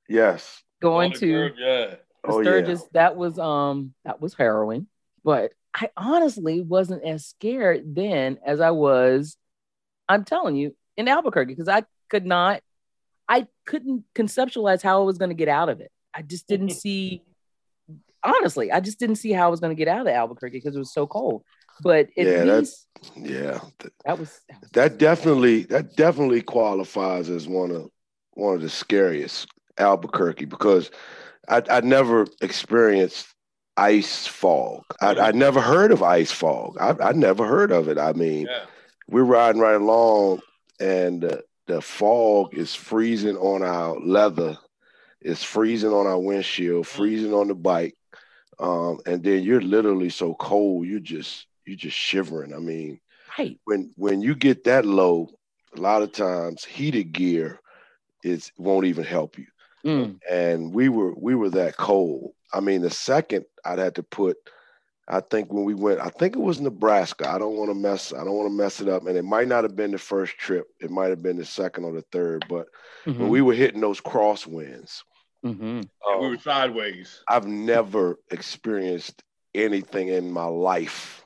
Yes. 0.07 0.63
Going 0.81 1.11
to 1.13 1.19
curve, 1.19 1.53
yeah. 1.57 1.95
oh, 2.23 2.41
Sturgis, 2.41 2.81
yeah. 2.81 2.87
that 2.93 3.15
was 3.17 3.37
um 3.37 3.93
that 4.05 4.21
was 4.21 4.33
harrowing. 4.33 4.87
But 5.23 5.51
I 5.73 5.89
honestly 5.95 6.61
wasn't 6.61 7.03
as 7.03 7.25
scared 7.25 7.95
then 7.95 8.39
as 8.45 8.59
I 8.59 8.71
was, 8.71 9.37
I'm 10.07 10.23
telling 10.25 10.55
you, 10.55 10.75
in 10.97 11.07
Albuquerque, 11.07 11.53
because 11.53 11.67
I 11.69 11.83
could 12.09 12.25
not, 12.25 12.61
I 13.27 13.47
couldn't 13.65 14.05
conceptualize 14.15 14.81
how 14.81 15.01
I 15.01 15.05
was 15.05 15.17
going 15.17 15.29
to 15.29 15.35
get 15.35 15.47
out 15.47 15.69
of 15.69 15.79
it. 15.81 15.91
I 16.13 16.21
just 16.23 16.47
didn't 16.47 16.71
see, 16.73 17.23
honestly, 18.23 18.71
I 18.71 18.79
just 18.79 18.99
didn't 18.99 19.17
see 19.17 19.31
how 19.31 19.45
I 19.45 19.49
was 19.49 19.59
going 19.59 19.75
to 19.75 19.79
get 19.79 19.87
out 19.87 20.01
of 20.01 20.07
Albuquerque 20.07 20.57
because 20.57 20.75
it 20.75 20.79
was 20.79 20.93
so 20.93 21.07
cold. 21.07 21.43
But 21.81 22.09
yeah, 22.17 22.43
least, 22.43 22.87
yeah, 23.15 23.59
that 24.05 24.19
was, 24.19 24.41
that 24.49 24.59
was 24.59 24.69
that 24.73 24.97
definitely 24.97 25.63
that 25.63 25.95
definitely 25.95 26.41
qualifies 26.41 27.29
as 27.29 27.47
one 27.47 27.71
of 27.71 27.89
one 28.33 28.55
of 28.55 28.61
the 28.61 28.69
scariest 28.69 29.47
Albuquerque 29.77 30.43
because 30.43 30.91
I 31.47 31.63
I 31.69 31.79
never 31.79 32.27
experienced 32.41 33.33
ice 33.79 34.27
fog. 34.27 34.83
I, 35.01 35.15
I 35.15 35.31
never 35.31 35.61
heard 35.61 35.91
of 35.91 36.03
ice 36.03 36.31
fog. 36.31 36.77
I 36.79 36.95
I 37.09 37.11
never 37.13 37.45
heard 37.45 37.71
of 37.71 37.87
it. 37.87 37.97
I 37.97 38.13
mean, 38.13 38.47
yeah. 38.47 38.65
we're 39.07 39.23
riding 39.23 39.61
right 39.61 39.75
along 39.75 40.41
and 40.79 41.23
uh, 41.25 41.37
the 41.67 41.81
fog 41.81 42.53
is 42.53 42.73
freezing 42.73 43.37
on 43.37 43.61
our 43.63 43.99
leather. 43.99 44.57
It's 45.21 45.43
freezing 45.43 45.91
on 45.91 46.07
our 46.07 46.19
windshield, 46.19 46.85
mm. 46.85 46.89
freezing 46.89 47.33
on 47.33 47.47
the 47.47 47.55
bike. 47.55 47.95
Um, 48.59 48.99
and 49.05 49.23
then 49.23 49.43
you're 49.43 49.61
literally 49.61 50.09
so 50.09 50.33
cold, 50.33 50.85
you're 50.85 50.99
just 50.99 51.45
you're 51.65 51.77
just 51.77 51.95
shivering. 51.95 52.53
I 52.53 52.59
mean, 52.59 52.99
right. 53.37 53.57
when 53.65 53.91
when 53.95 54.21
you 54.21 54.35
get 54.35 54.63
that 54.65 54.85
low, 54.85 55.29
a 55.75 55.79
lot 55.79 56.01
of 56.01 56.11
times 56.11 56.65
heated 56.65 57.11
gear 57.13 57.61
is 58.23 58.51
won't 58.57 58.85
even 58.85 59.05
help 59.05 59.37
you. 59.37 59.45
Mm. 59.85 60.19
And 60.29 60.73
we 60.73 60.89
were 60.89 61.13
we 61.15 61.35
were 61.35 61.49
that 61.51 61.77
cold. 61.77 62.31
I 62.53 62.59
mean, 62.59 62.81
the 62.81 62.89
second 62.89 63.45
I'd 63.63 63.79
had 63.79 63.95
to 63.95 64.03
put, 64.03 64.37
I 65.07 65.21
think 65.21 65.51
when 65.51 65.63
we 65.63 65.73
went, 65.73 65.99
I 65.99 66.09
think 66.09 66.35
it 66.35 66.41
was 66.41 66.61
Nebraska. 66.61 67.29
I 67.29 67.39
don't 67.39 67.55
want 67.55 67.69
to 67.69 67.75
mess, 67.75 68.13
I 68.13 68.23
don't 68.23 68.35
want 68.35 68.47
to 68.47 68.55
mess 68.55 68.81
it 68.81 68.87
up. 68.87 69.07
And 69.07 69.17
it 69.17 69.25
might 69.25 69.47
not 69.47 69.63
have 69.63 69.75
been 69.75 69.91
the 69.91 69.97
first 69.97 70.37
trip. 70.37 70.67
It 70.79 70.91
might 70.91 71.09
have 71.09 71.23
been 71.23 71.37
the 71.37 71.45
second 71.45 71.85
or 71.85 71.93
the 71.93 72.03
third. 72.11 72.45
But 72.49 72.67
mm-hmm. 73.05 73.19
when 73.19 73.29
we 73.29 73.41
were 73.41 73.53
hitting 73.53 73.81
those 73.81 74.01
crosswinds, 74.01 75.01
mm-hmm. 75.45 75.81
um, 75.81 76.21
we 76.21 76.27
were 76.27 76.37
sideways. 76.37 77.23
I've 77.27 77.47
never 77.47 78.19
experienced 78.31 79.23
anything 79.55 80.09
in 80.09 80.31
my 80.31 80.45
life 80.45 81.23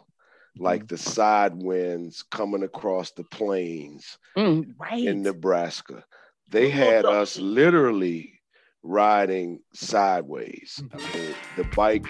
like 0.58 0.82
mm-hmm. 0.82 0.96
the 0.96 0.98
side 0.98 1.54
winds 1.56 2.24
coming 2.24 2.64
across 2.64 3.12
the 3.12 3.24
plains 3.24 4.18
mm, 4.38 4.74
right. 4.80 5.04
in 5.04 5.24
Nebraska. 5.24 6.06
They 6.50 6.70
had 6.70 7.06
us 7.06 7.38
literally 7.40 8.40
riding 8.84 9.60
sideways. 9.74 10.84
I 10.94 10.98
mean, 10.98 11.36
the 11.58 11.64
bike, 11.76 12.06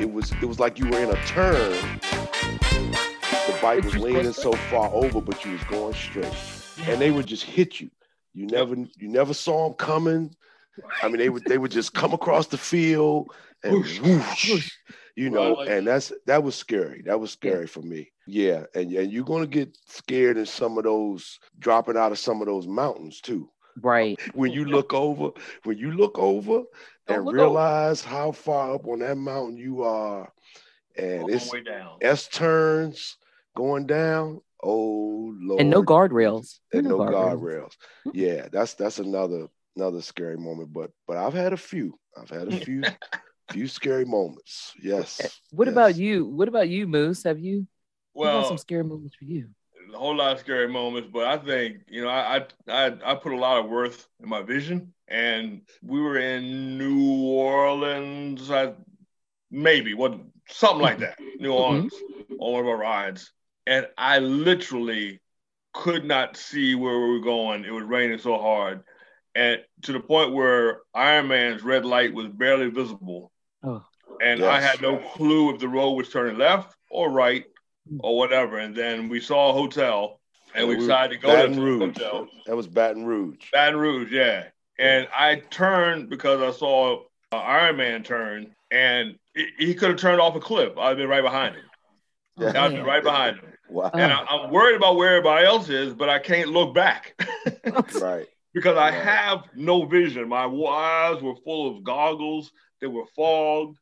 it 0.00 0.10
was 0.10 0.32
it 0.32 0.46
was 0.46 0.58
like 0.58 0.78
you 0.78 0.88
were 0.88 0.98
in 0.98 1.10
a 1.10 1.26
turn. 1.26 1.72
The 2.00 3.58
bike 3.60 3.84
was 3.84 3.96
leaning 3.96 4.32
so 4.32 4.52
far 4.52 4.88
over, 4.92 5.20
but 5.20 5.44
you 5.44 5.52
was 5.52 5.64
going 5.64 5.94
straight, 5.94 6.32
and 6.86 7.00
they 7.00 7.10
would 7.10 7.26
just 7.26 7.44
hit 7.44 7.80
you. 7.80 7.90
You 8.34 8.46
never 8.46 8.74
you 8.74 9.08
never 9.08 9.34
saw 9.34 9.68
them 9.68 9.76
coming. 9.76 10.34
I 11.02 11.08
mean, 11.08 11.18
they 11.18 11.28
would 11.28 11.44
they 11.44 11.58
would 11.58 11.70
just 11.70 11.92
come 11.92 12.12
across 12.14 12.46
the 12.46 12.56
field 12.56 13.28
and 13.62 13.74
whoosh, 13.74 14.72
you 15.16 15.28
know, 15.28 15.60
and 15.60 15.86
that's 15.86 16.12
that 16.26 16.42
was 16.42 16.54
scary. 16.54 17.02
That 17.04 17.20
was 17.20 17.30
scary 17.30 17.66
for 17.66 17.82
me. 17.82 18.10
Yeah, 18.26 18.64
and 18.74 18.92
and 18.92 19.12
you're 19.12 19.24
gonna 19.24 19.46
get 19.46 19.76
scared 19.86 20.36
in 20.38 20.46
some 20.46 20.78
of 20.78 20.84
those 20.84 21.38
dropping 21.58 21.96
out 21.96 22.12
of 22.12 22.18
some 22.18 22.40
of 22.40 22.46
those 22.46 22.66
mountains 22.66 23.20
too. 23.20 23.50
Right. 23.80 24.20
when 24.34 24.52
you 24.52 24.64
look 24.64 24.92
over, 24.92 25.30
when 25.64 25.78
you 25.78 25.92
look 25.92 26.18
over 26.18 26.62
Don't 27.06 27.16
and 27.16 27.24
look 27.26 27.34
realize 27.34 28.04
over. 28.04 28.14
how 28.14 28.32
far 28.32 28.74
up 28.74 28.86
on 28.86 29.00
that 29.00 29.16
mountain 29.16 29.56
you 29.56 29.82
are, 29.82 30.32
and 30.96 31.22
All 31.22 31.28
it's 31.28 31.52
S 32.00 32.28
turns 32.28 33.16
going 33.56 33.86
down. 33.86 34.40
Oh 34.62 35.34
Lord. 35.40 35.60
And 35.60 35.70
no 35.70 35.82
guardrails. 35.82 36.60
And 36.72 36.84
no, 36.86 36.98
no 36.98 36.98
guardrails. 36.98 37.40
guardrails. 37.40 37.72
Yeah, 38.14 38.48
that's 38.52 38.74
that's 38.74 38.98
another 38.98 39.48
another 39.76 40.02
scary 40.02 40.36
moment. 40.36 40.72
But 40.72 40.90
but 41.06 41.16
I've 41.16 41.34
had 41.34 41.52
a 41.52 41.56
few. 41.56 41.98
I've 42.16 42.30
had 42.30 42.52
a 42.52 42.60
few 42.64 42.82
few 43.50 43.66
scary 43.66 44.04
moments. 44.04 44.72
Yes. 44.82 45.20
Eh, 45.22 45.28
what 45.50 45.66
yes. 45.66 45.72
about 45.72 45.96
you? 45.96 46.26
What 46.26 46.48
about 46.48 46.68
you, 46.68 46.86
Moose? 46.86 47.24
Have 47.24 47.38
you 47.40 47.66
well 48.14 48.44
some 48.44 48.58
scary 48.58 48.84
moments 48.84 49.16
for 49.16 49.24
you? 49.24 49.48
A 49.92 49.98
whole 49.98 50.16
lot 50.16 50.32
of 50.32 50.38
scary 50.40 50.68
moments, 50.68 51.08
but 51.12 51.24
I 51.26 51.36
think 51.38 51.78
you 51.88 52.02
know 52.02 52.08
I 52.08 52.46
I 52.68 52.92
I 53.04 53.14
put 53.14 53.32
a 53.32 53.36
lot 53.36 53.58
of 53.58 53.70
worth 53.70 54.08
in 54.22 54.28
my 54.28 54.42
vision, 54.42 54.92
and 55.08 55.62
we 55.82 56.00
were 56.00 56.18
in 56.18 56.78
New 56.78 57.22
Orleans, 57.24 58.50
I 58.50 58.74
maybe 59.50 59.94
what 59.94 60.18
something 60.48 60.80
like 60.80 60.98
that, 61.00 61.18
New 61.20 61.50
mm-hmm. 61.50 61.50
Orleans 61.50 61.94
mm-hmm. 61.94 62.34
on 62.40 62.52
one 62.52 62.62
of 62.62 62.68
our 62.68 62.76
rides, 62.76 63.32
and 63.66 63.86
I 63.96 64.18
literally 64.18 65.20
could 65.74 66.04
not 66.04 66.36
see 66.36 66.74
where 66.74 66.98
we 66.98 67.10
were 67.10 67.24
going. 67.24 67.64
It 67.64 67.72
was 67.72 67.84
raining 67.84 68.18
so 68.18 68.38
hard, 68.38 68.82
and 69.34 69.60
to 69.82 69.92
the 69.92 70.00
point 70.00 70.32
where 70.32 70.80
Iron 70.94 71.28
Man's 71.28 71.62
red 71.62 71.84
light 71.84 72.14
was 72.14 72.28
barely 72.28 72.70
visible. 72.70 73.32
Oh. 73.62 73.84
And 74.20 74.40
yes. 74.40 74.48
I 74.48 74.60
had 74.60 74.82
no 74.82 74.98
clue 74.98 75.52
if 75.52 75.58
the 75.58 75.68
road 75.68 75.92
was 75.92 76.08
turning 76.10 76.38
left 76.38 76.76
or 76.90 77.10
right 77.10 77.44
or 78.00 78.16
whatever. 78.16 78.58
And 78.58 78.74
then 78.74 79.08
we 79.08 79.20
saw 79.20 79.50
a 79.50 79.52
hotel 79.52 80.20
and 80.54 80.68
we 80.68 80.76
decided 80.76 81.14
to 81.14 81.20
go 81.20 81.28
Baton 81.28 81.56
to 81.56 81.62
Rouge. 81.62 81.98
hotel. 81.98 82.28
That 82.46 82.56
was 82.56 82.66
Baton 82.66 83.04
Rouge. 83.04 83.50
Baton 83.52 83.78
Rouge, 83.78 84.12
yeah. 84.12 84.44
And 84.78 85.08
I 85.14 85.36
turned 85.36 86.10
because 86.10 86.40
I 86.40 86.56
saw 86.56 87.02
uh, 87.32 87.36
Iron 87.36 87.76
Man 87.76 88.02
turn, 88.02 88.54
and 88.70 89.16
he 89.58 89.74
could 89.74 89.90
have 89.90 89.98
turned 89.98 90.20
off 90.20 90.34
a 90.36 90.40
cliff. 90.40 90.76
I'd 90.78 90.96
been 90.96 91.08
right 91.08 91.22
behind 91.22 91.56
him. 91.56 91.64
Yeah. 92.38 92.64
I'd 92.64 92.72
been 92.72 92.84
right 92.84 93.02
behind 93.02 93.36
him. 93.36 93.46
Wow. 93.70 93.90
And 93.94 94.12
I, 94.12 94.44
am 94.44 94.50
worried 94.50 94.76
about 94.76 94.96
where 94.96 95.16
everybody 95.16 95.46
else 95.46 95.70
is, 95.70 95.94
but 95.94 96.10
I 96.10 96.18
can't 96.18 96.50
look 96.50 96.74
back. 96.74 97.14
right. 98.02 98.26
Because 98.52 98.76
I 98.76 98.90
right. 98.90 99.02
have 99.02 99.44
no 99.56 99.86
vision. 99.86 100.28
My 100.28 100.44
eyes 100.44 101.22
were 101.22 101.36
full 101.36 101.74
of 101.74 101.82
goggles. 101.82 102.52
They 102.82 102.86
were 102.86 103.06
fogged. 103.16 103.78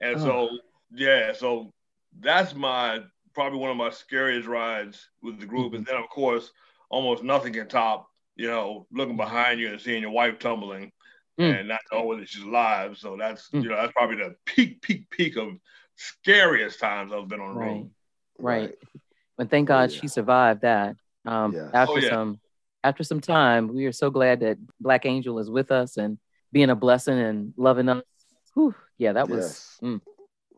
And 0.00 0.20
so, 0.20 0.48
yeah, 0.94 1.32
so 1.32 1.72
that's 2.20 2.54
my 2.54 3.00
probably 3.34 3.58
one 3.58 3.70
of 3.70 3.76
my 3.76 3.90
scariest 3.90 4.48
rides 4.48 5.08
with 5.22 5.40
the 5.40 5.46
group. 5.46 5.74
And 5.74 5.84
mm-hmm. 5.84 5.94
then, 5.94 6.02
of 6.02 6.10
course, 6.10 6.50
almost 6.90 7.22
nothing 7.22 7.52
can 7.52 7.68
top, 7.68 8.08
you 8.36 8.48
know, 8.48 8.86
looking 8.92 9.16
behind 9.16 9.60
you 9.60 9.68
and 9.68 9.80
seeing 9.80 10.02
your 10.02 10.10
wife 10.10 10.38
tumbling 10.38 10.92
mm. 11.38 11.58
and 11.58 11.68
not 11.68 11.80
knowing 11.90 12.08
whether 12.08 12.26
she's 12.26 12.44
alive. 12.44 12.96
So 12.98 13.16
that's, 13.18 13.48
mm. 13.50 13.62
you 13.62 13.68
know, 13.68 13.76
that's 13.76 13.92
probably 13.92 14.16
the 14.16 14.34
peak, 14.46 14.82
peak, 14.82 15.08
peak 15.10 15.36
of 15.36 15.48
scariest 15.96 16.80
times 16.80 17.12
I've 17.12 17.28
been 17.28 17.40
on 17.40 17.54
the 17.54 17.60
right. 17.60 17.66
road. 17.66 17.90
Right. 18.38 18.74
But 19.38 19.50
thank 19.50 19.68
God 19.68 19.90
oh, 19.90 19.92
yeah. 19.92 20.00
she 20.00 20.08
survived 20.08 20.62
that. 20.62 20.96
Um, 21.24 21.52
yes. 21.52 21.70
After 21.72 21.94
oh, 21.94 21.98
yeah. 21.98 22.10
some, 22.10 22.40
after 22.84 23.04
some 23.04 23.20
time, 23.20 23.68
we 23.74 23.86
are 23.86 23.92
so 23.92 24.10
glad 24.10 24.40
that 24.40 24.58
Black 24.80 25.06
Angel 25.06 25.38
is 25.38 25.48
with 25.48 25.70
us 25.70 25.96
and 25.96 26.18
being 26.50 26.70
a 26.70 26.74
blessing 26.74 27.18
and 27.18 27.54
loving 27.56 27.88
us. 27.88 28.02
Whew, 28.54 28.74
yeah, 28.98 29.12
that 29.12 29.28
was. 29.28 29.40
Yes. 29.40 29.78
Mm. 29.82 30.00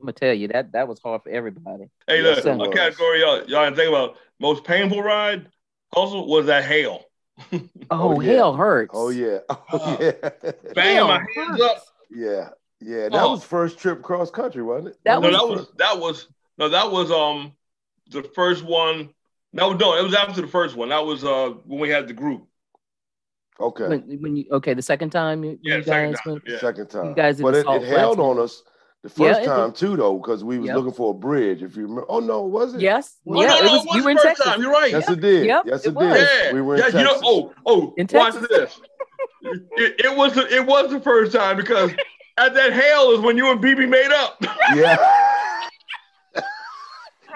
I'm 0.05 0.09
gonna 0.09 0.13
tell 0.13 0.35
you 0.35 0.49
that 0.49 0.73
that 0.73 0.87
was 0.87 1.01
hard 1.01 1.23
for 1.23 1.31
everybody. 1.31 1.89
Hey, 2.07 2.21
look, 2.21 2.45
my 2.45 2.69
category 2.69 3.21
y'all 3.21 3.43
y'all 3.45 3.75
think 3.75 3.89
about 3.89 4.19
most 4.39 4.63
painful 4.63 5.03
ride 5.03 5.47
also 5.95 6.27
was 6.27 6.45
that 6.45 6.63
hail. 6.63 7.05
oh, 7.53 7.61
oh 7.91 8.21
yeah. 8.21 8.33
hail 8.33 8.53
hurts. 8.53 8.91
Oh 8.93 9.09
yeah. 9.09 9.39
Oh 9.73 9.97
yeah. 9.99 10.31
Banging 10.75 11.07
my 11.07 11.25
hands 11.35 11.59
up. 11.63 11.85
Yeah. 12.11 12.51
Yeah. 12.83 13.09
That 13.09 13.23
oh. 13.23 13.31
was 13.31 13.45
first 13.45 13.79
trip 13.79 14.03
cross 14.03 14.31
country, 14.31 14.63
wasn't 14.63 14.89
it? 14.89 14.99
That 15.07 15.23
no, 15.23 15.31
was, 15.31 15.37
that 15.39 15.49
was 15.49 15.69
that 15.79 15.99
was 15.99 16.29
no, 16.59 16.69
that 16.69 16.93
was 16.93 17.11
um 17.11 17.53
the 18.11 18.23
first 18.23 18.63
one. 18.63 19.09
No, 19.55 19.73
no, 19.73 19.97
it 19.97 20.03
was 20.03 20.15
after 20.15 20.43
the 20.43 20.49
first 20.49 20.77
one. 20.77 20.91
That 20.91 21.07
was 21.07 21.25
uh 21.25 21.55
when 21.65 21.81
we 21.81 21.89
had 21.89 22.09
the 22.09 22.13
group. 22.13 22.47
Okay. 23.59 23.89
When, 23.89 24.03
when 24.21 24.37
you 24.37 24.45
okay, 24.53 24.75
the 24.75 24.83
second 24.83 25.13
time 25.13 25.45
you, 25.45 25.59
yeah, 25.63 25.77
you 25.77 25.83
second 25.83 26.11
guys 26.13 26.21
time, 26.21 26.33
went, 26.35 26.45
yeah. 26.47 26.59
second 26.59 26.91
time. 26.91 27.07
You 27.07 27.15
guys 27.15 27.41
but 27.41 27.55
it, 27.55 27.67
it 27.67 27.83
held 27.85 28.21
on 28.21 28.39
us 28.39 28.63
the 29.05 29.11
first 29.11 29.43
yeah, 29.43 29.47
time 29.47 29.71
too, 29.71 29.99
though, 29.99 30.17
because 30.17 30.43
we 30.43 30.59
was 30.59 30.69
yep. 30.69 30.77
looking 30.77 30.95
for 30.95 31.11
a 31.11 31.15
bridge. 31.15 31.63
If 31.63 31.77
you 31.77 31.83
remember, 31.83 32.07
oh 32.09 32.21
no, 32.21 32.41
was 32.41 32.73
it? 32.73 32.81
Yes. 32.81 33.19
Oh, 33.29 33.39
yeah, 33.39 33.49
no, 33.49 33.61
no, 33.61 33.65
it 33.67 33.71
was. 33.87 33.95
You 33.95 34.03
were 34.03 34.11
in 34.11 34.17
Texas. 34.17 34.47
Time. 34.47 34.63
You're 34.63 34.73
right. 34.73 34.91
Yes, 34.93 35.05
yep. 35.07 35.19
it 35.19 35.21
did. 35.21 35.47
Yep, 35.47 35.65
yes, 35.67 35.85
it, 35.85 35.91
it 35.91 35.99
did. 35.99 36.17
Yeah. 36.17 36.53
We 36.55 36.63
were 36.63 36.77
in 36.77 36.79
yeah, 36.79 36.85
Texas. 36.87 37.01
You 37.01 37.05
know, 37.05 37.21
oh, 37.23 37.55
oh, 37.67 37.95
in 37.99 38.09
watch 38.15 38.33
Texas. 38.33 38.49
this. 38.49 38.81
it, 39.43 40.07
it, 40.07 40.17
was 40.17 40.33
the, 40.33 40.51
it 40.51 40.67
was 40.67 40.91
the 40.91 41.01
first 41.01 41.33
time 41.33 41.59
because 41.59 41.91
at 42.39 42.55
that 42.55 42.73
hail 42.73 43.11
is 43.11 43.21
when 43.21 43.37
you 43.37 43.53
and 43.53 43.63
BB 43.63 43.91
made 43.91 44.11
up. 44.11 44.43
yeah. 44.75 44.97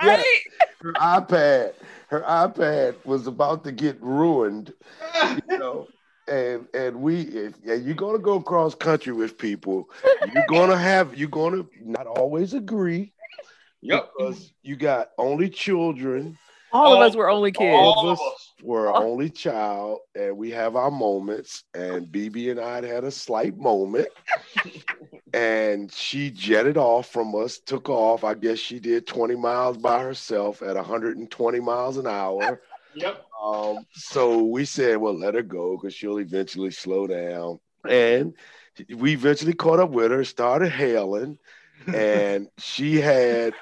right. 0.02 0.24
Yeah. 0.40 0.66
Her 0.80 0.92
iPad, 0.94 1.72
her 2.06 2.20
iPad 2.22 2.94
was 3.04 3.26
about 3.26 3.64
to 3.64 3.72
get 3.72 4.00
ruined. 4.00 4.72
You 5.50 5.58
know 5.58 5.88
and 6.28 6.66
and 6.74 7.00
we 7.00 7.22
if 7.22 7.54
and 7.66 7.84
you're 7.84 7.94
gonna 7.94 8.18
go 8.18 8.40
cross 8.40 8.74
country 8.74 9.12
with 9.12 9.38
people, 9.38 9.88
you're 10.32 10.46
gonna 10.48 10.76
have 10.76 11.16
you're 11.16 11.28
gonna 11.28 11.64
not 11.82 12.06
always 12.06 12.54
agree. 12.54 13.12
Yep. 13.80 14.10
Because 14.16 14.52
you 14.62 14.76
got 14.76 15.10
only 15.18 15.48
children. 15.48 16.36
All, 16.70 16.86
all 16.86 17.02
of 17.02 17.08
us 17.08 17.16
were 17.16 17.30
only 17.30 17.52
kids. 17.52 17.74
All 17.74 18.10
of 18.10 18.18
us 18.18 18.52
were 18.62 18.88
oh. 18.88 19.02
only 19.02 19.30
child, 19.30 20.00
and 20.14 20.36
we 20.36 20.50
have 20.50 20.76
our 20.76 20.90
moments. 20.90 21.64
And 21.74 22.06
BB 22.08 22.50
and 22.50 22.60
I 22.60 22.84
had 22.86 23.04
a 23.04 23.10
slight 23.10 23.56
moment. 23.56 24.08
and 25.32 25.90
she 25.90 26.30
jetted 26.30 26.76
off 26.76 27.10
from 27.10 27.34
us, 27.34 27.58
took 27.58 27.88
off. 27.88 28.24
I 28.24 28.34
guess 28.34 28.58
she 28.58 28.80
did 28.80 29.06
20 29.06 29.36
miles 29.36 29.78
by 29.78 30.02
herself 30.02 30.60
at 30.60 30.76
120 30.76 31.60
miles 31.60 31.96
an 31.96 32.06
hour. 32.06 32.60
Yep. 33.00 33.24
Um, 33.42 33.86
so 33.92 34.42
we 34.42 34.64
said, 34.64 34.96
well, 34.96 35.18
let 35.18 35.34
her 35.34 35.42
go 35.42 35.76
because 35.76 35.94
she'll 35.94 36.18
eventually 36.18 36.70
slow 36.70 37.06
down. 37.06 37.60
And 37.88 38.34
we 38.94 39.12
eventually 39.12 39.52
caught 39.52 39.80
up 39.80 39.90
with 39.90 40.10
her, 40.10 40.24
started 40.24 40.70
hailing, 40.70 41.38
and 41.86 42.48
she 42.58 43.00
had 43.00 43.54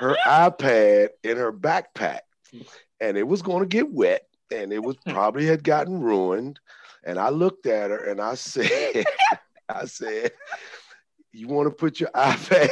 her 0.00 0.16
iPad 0.26 1.08
in 1.22 1.36
her 1.36 1.52
backpack, 1.52 2.20
and 3.00 3.16
it 3.16 3.26
was 3.26 3.42
going 3.42 3.60
to 3.60 3.66
get 3.66 3.90
wet, 3.90 4.26
and 4.52 4.72
it 4.72 4.82
was 4.82 4.96
probably 5.06 5.46
had 5.46 5.64
gotten 5.64 6.00
ruined. 6.00 6.60
And 7.04 7.18
I 7.18 7.30
looked 7.30 7.66
at 7.66 7.90
her 7.90 8.04
and 8.08 8.20
I 8.20 8.34
said, 8.34 9.04
I 9.68 9.86
said, 9.86 10.30
you 11.32 11.48
want 11.48 11.68
to 11.68 11.74
put 11.74 11.98
your 11.98 12.10
iPad 12.10 12.68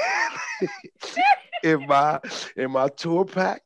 in 1.65 1.87
my 1.89 2.21
in 2.55 2.71
my 2.71 2.89
tour 2.89 3.25
pack? 3.25 3.63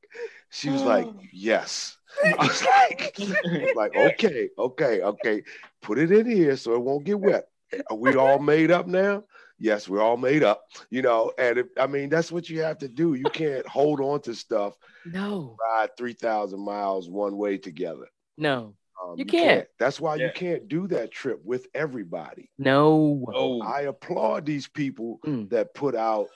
She 0.48 0.70
was 0.70 0.82
like, 0.82 1.08
yes. 1.32 1.98
I 2.24 2.46
was 2.46 2.64
like, 2.64 3.74
like, 3.76 3.96
okay, 3.96 4.48
okay, 4.58 5.02
okay. 5.02 5.42
Put 5.82 5.98
it 5.98 6.12
in 6.12 6.26
here 6.30 6.56
so 6.56 6.74
it 6.74 6.82
won't 6.82 7.04
get 7.04 7.20
wet. 7.20 7.48
Are 7.90 7.96
we 7.96 8.14
all 8.14 8.38
made 8.38 8.70
up 8.70 8.86
now? 8.86 9.24
Yes, 9.58 9.88
we're 9.88 10.02
all 10.02 10.16
made 10.16 10.42
up, 10.42 10.64
you 10.90 11.02
know. 11.02 11.32
And 11.38 11.58
if, 11.58 11.66
I 11.78 11.86
mean, 11.86 12.08
that's 12.08 12.32
what 12.32 12.50
you 12.50 12.62
have 12.62 12.78
to 12.78 12.88
do. 12.88 13.14
You 13.14 13.24
can't 13.24 13.66
hold 13.66 14.00
on 14.00 14.20
to 14.22 14.34
stuff. 14.34 14.74
No. 15.06 15.56
Ride 15.60 15.96
3,000 15.96 16.58
miles 16.60 17.08
one 17.08 17.36
way 17.36 17.58
together. 17.58 18.06
No. 18.36 18.74
Um, 19.02 19.10
you, 19.12 19.18
you 19.18 19.24
can't. 19.24 19.48
can't. 19.48 19.68
That's 19.78 20.00
why 20.00 20.16
yeah. 20.16 20.26
you 20.26 20.32
can't 20.34 20.68
do 20.68 20.88
that 20.88 21.12
trip 21.12 21.40
with 21.44 21.66
everybody. 21.74 22.50
No. 22.58 23.24
no. 23.28 23.62
I 23.62 23.82
applaud 23.82 24.44
these 24.44 24.68
people 24.68 25.20
mm. 25.24 25.48
that 25.50 25.74
put 25.74 25.94
out 25.94 26.28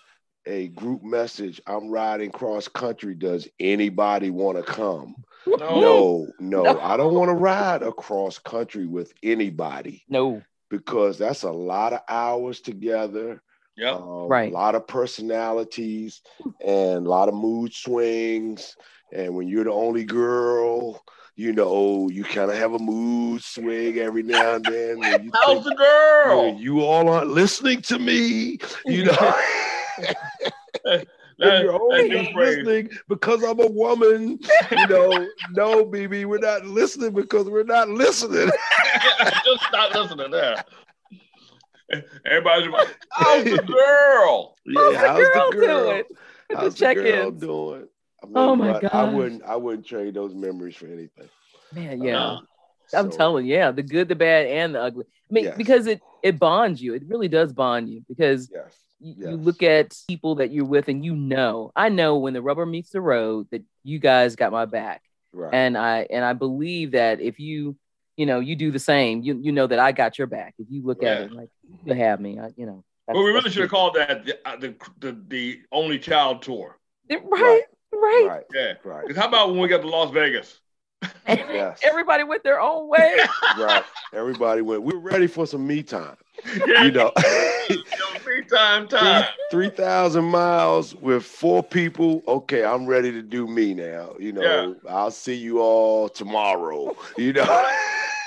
a 0.46 0.68
group 0.68 1.02
message. 1.02 1.60
I'm 1.66 1.90
riding 1.90 2.30
cross 2.30 2.68
country. 2.68 3.14
Does 3.14 3.48
anybody 3.60 4.30
want 4.30 4.56
to 4.58 4.64
come? 4.64 5.14
No. 5.46 5.56
no, 5.56 6.26
no, 6.38 6.62
no. 6.62 6.80
I 6.80 6.96
don't 6.96 7.14
want 7.14 7.28
to 7.28 7.34
ride 7.34 7.82
across 7.82 8.38
country 8.38 8.86
with 8.86 9.12
anybody. 9.22 10.04
No. 10.08 10.42
Because 10.70 11.18
that's 11.18 11.44
a 11.44 11.50
lot 11.50 11.92
of 11.92 12.00
hours 12.08 12.60
together. 12.60 13.42
Yeah. 13.76 13.92
Um, 13.92 14.28
right. 14.28 14.50
A 14.50 14.54
lot 14.54 14.74
of 14.74 14.86
personalities 14.86 16.20
and 16.64 17.06
a 17.06 17.08
lot 17.08 17.28
of 17.28 17.34
mood 17.34 17.72
swings. 17.72 18.76
And 19.12 19.34
when 19.34 19.48
you're 19.48 19.64
the 19.64 19.72
only 19.72 20.04
girl, 20.04 21.02
you 21.36 21.52
know, 21.52 22.08
you 22.10 22.24
kind 22.24 22.50
of 22.50 22.56
have 22.56 22.74
a 22.74 22.78
mood 22.78 23.42
swing 23.42 23.98
every 23.98 24.24
now 24.24 24.56
and 24.56 24.64
then. 24.64 24.98
You 24.98 25.30
How's 25.32 25.64
think, 25.64 25.64
the 25.64 25.74
girl? 25.76 26.58
You 26.58 26.80
all 26.80 27.08
aren't 27.08 27.30
listening 27.30 27.80
to 27.82 27.98
me, 27.98 28.58
you 28.84 29.04
know. 29.04 29.34
that, 31.38 31.62
you're 31.62 31.80
only 31.80 32.32
listening 32.34 32.90
because 33.08 33.42
I'm 33.44 33.60
a 33.60 33.66
woman. 33.66 34.38
You 34.70 34.86
know, 34.88 35.28
no, 35.52 35.84
BB, 35.84 36.26
we're 36.26 36.38
not 36.38 36.64
listening 36.64 37.12
because 37.12 37.48
we're 37.48 37.64
not 37.64 37.88
listening. 37.88 38.50
Just 39.44 39.66
not 39.72 39.94
listening 39.94 40.30
there. 40.30 40.64
Everybody's 42.26 42.68
like, 42.68 42.96
how's 43.12 43.44
the 43.44 43.62
girl? 43.62 44.56
Yeah, 44.66 44.92
how's 44.96 45.16
the 45.16 45.30
girl, 45.32 45.50
the 45.50 45.56
girl? 45.56 45.84
doing? 45.84 46.04
How's 46.54 46.74
the 46.74 46.94
girl 46.94 47.30
doing? 47.30 47.88
I 48.22 48.26
mean, 48.26 48.36
oh 48.36 48.56
my 48.56 48.80
god! 48.80 48.90
I 48.92 49.04
wouldn't. 49.04 49.42
I 49.44 49.56
wouldn't 49.56 49.86
trade 49.86 50.14
those 50.14 50.34
memories 50.34 50.74
for 50.74 50.86
anything. 50.86 51.28
Man, 51.72 52.02
yeah. 52.02 52.20
Uh, 52.20 52.40
I'm 52.94 53.12
so, 53.12 53.16
telling 53.16 53.46
you, 53.46 53.54
yeah, 53.54 53.70
the 53.70 53.82
good, 53.82 54.08
the 54.08 54.16
bad, 54.16 54.46
and 54.46 54.74
the 54.74 54.82
ugly. 54.82 55.04
I 55.30 55.32
mean, 55.32 55.44
yes. 55.44 55.56
because 55.56 55.86
it 55.86 56.00
it 56.22 56.38
bonds 56.38 56.82
you. 56.82 56.94
It 56.94 57.04
really 57.06 57.28
does 57.28 57.52
bond 57.52 57.88
you 57.88 58.02
because 58.08 58.50
yes. 58.52 58.74
You, 59.00 59.14
yes. 59.16 59.30
you 59.30 59.36
look 59.36 59.62
at 59.62 59.96
people 60.08 60.36
that 60.36 60.50
you're 60.50 60.64
with, 60.64 60.88
and 60.88 61.04
you 61.04 61.14
know, 61.14 61.72
I 61.76 61.88
know 61.88 62.18
when 62.18 62.34
the 62.34 62.42
rubber 62.42 62.66
meets 62.66 62.90
the 62.90 63.00
road 63.00 63.46
that 63.50 63.62
you 63.84 63.98
guys 63.98 64.36
got 64.36 64.52
my 64.52 64.64
back, 64.64 65.02
right. 65.32 65.52
and 65.52 65.76
I 65.76 66.06
and 66.10 66.24
I 66.24 66.32
believe 66.32 66.92
that 66.92 67.20
if 67.20 67.38
you 67.38 67.76
you 68.16 68.26
know 68.26 68.40
you 68.40 68.56
do 68.56 68.70
the 68.70 68.78
same, 68.78 69.22
you 69.22 69.38
you 69.40 69.52
know 69.52 69.66
that 69.66 69.78
I 69.78 69.92
got 69.92 70.18
your 70.18 70.26
back. 70.26 70.54
If 70.58 70.66
you 70.70 70.84
look 70.84 70.98
yeah. 71.02 71.10
at 71.10 71.20
it 71.22 71.32
like 71.32 71.50
you 71.84 71.94
have 71.94 72.20
me, 72.20 72.38
I, 72.38 72.50
you 72.56 72.66
know. 72.66 72.84
Well, 73.06 73.24
we 73.24 73.30
really 73.30 73.50
should 73.50 73.62
have 73.62 73.70
called 73.70 73.94
that 73.94 74.26
the, 74.26 74.38
uh, 74.46 74.56
the, 74.56 74.74
the 74.98 75.18
the 75.28 75.60
only 75.72 75.98
child 75.98 76.42
tour. 76.42 76.78
Right. 77.10 77.22
right. 77.24 77.62
Right. 77.90 78.26
right. 78.28 78.44
Yeah. 78.54 78.74
Right. 78.84 79.16
How 79.16 79.28
about 79.28 79.50
when 79.50 79.60
we 79.60 79.68
got 79.68 79.80
to 79.80 79.88
Las 79.88 80.10
Vegas? 80.10 80.60
yes. 81.28 81.80
Everybody 81.82 82.24
went 82.24 82.42
their 82.42 82.60
own 82.60 82.88
way. 82.88 83.18
right. 83.58 83.84
Everybody 84.12 84.62
went. 84.62 84.82
We 84.82 84.94
were 84.94 85.00
ready 85.00 85.26
for 85.26 85.46
some 85.46 85.66
me 85.66 85.82
time. 85.82 86.16
Yeah. 86.66 86.84
You 86.84 86.92
know. 86.92 87.12
me 87.68 88.42
time 88.50 88.88
time. 88.88 89.24
3,000 89.50 90.24
miles 90.24 90.94
with 90.94 91.24
four 91.24 91.62
people. 91.62 92.22
Okay, 92.26 92.64
I'm 92.64 92.86
ready 92.86 93.12
to 93.12 93.22
do 93.22 93.46
me 93.46 93.74
now. 93.74 94.14
You 94.18 94.32
know, 94.32 94.76
yeah. 94.84 94.90
I'll 94.90 95.10
see 95.10 95.34
you 95.34 95.60
all 95.60 96.08
tomorrow. 96.08 96.96
You 97.16 97.32
know. 97.34 97.66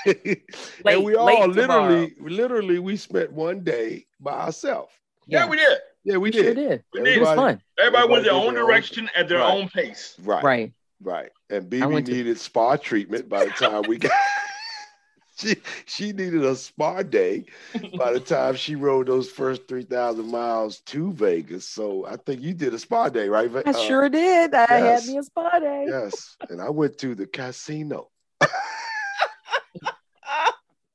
late, 0.06 0.42
and 0.86 1.04
we 1.04 1.14
all 1.14 1.46
literally, 1.48 2.10
tomorrow. 2.10 2.10
literally, 2.20 2.78
we 2.78 2.96
spent 2.96 3.32
one 3.32 3.60
day 3.60 4.06
by 4.20 4.32
ourselves. 4.32 4.92
Yeah. 5.26 5.44
yeah, 5.44 5.50
we 5.50 5.56
did. 5.56 5.78
Yeah, 6.04 6.14
we, 6.14 6.18
we 6.18 6.30
did. 6.30 6.44
Sure 6.44 6.54
did. 6.54 6.84
We 6.92 7.00
did. 7.02 7.16
It 7.18 7.20
was 7.20 7.28
fun. 7.28 7.62
Everybody, 7.78 8.08
went 8.08 8.24
their 8.24 8.32
own 8.32 8.54
direction 8.54 9.04
own, 9.04 9.10
at 9.22 9.28
their 9.28 9.38
right. 9.38 9.54
own 9.54 9.68
pace. 9.68 10.16
Right. 10.22 10.42
Right. 10.42 10.72
Right. 11.02 11.30
And 11.50 11.68
BB 11.68 12.06
needed 12.08 12.36
to... 12.36 12.42
spa 12.42 12.76
treatment 12.76 13.28
by 13.28 13.44
the 13.44 13.50
time 13.50 13.82
we 13.88 13.98
got 13.98 14.12
she 15.36 15.56
she 15.86 16.12
needed 16.12 16.44
a 16.44 16.54
spa 16.54 17.02
day 17.02 17.44
by 17.98 18.12
the 18.12 18.20
time 18.20 18.54
she 18.54 18.76
rode 18.76 19.06
those 19.08 19.30
first 19.30 19.66
3,000 19.68 20.30
miles 20.30 20.80
to 20.80 21.12
Vegas. 21.12 21.68
So 21.68 22.06
I 22.06 22.16
think 22.16 22.42
you 22.42 22.54
did 22.54 22.74
a 22.74 22.78
spa 22.78 23.08
day, 23.08 23.28
right? 23.28 23.50
I 23.66 23.70
uh, 23.70 23.72
sure 23.72 24.08
did. 24.08 24.54
I 24.54 24.66
yes. 24.68 25.04
had 25.04 25.12
me 25.12 25.18
a 25.18 25.22
spa 25.22 25.58
day. 25.58 25.86
Yes. 25.88 26.36
And 26.48 26.60
I 26.60 26.70
went 26.70 26.98
to 26.98 27.14
the 27.14 27.26
casino. 27.26 28.08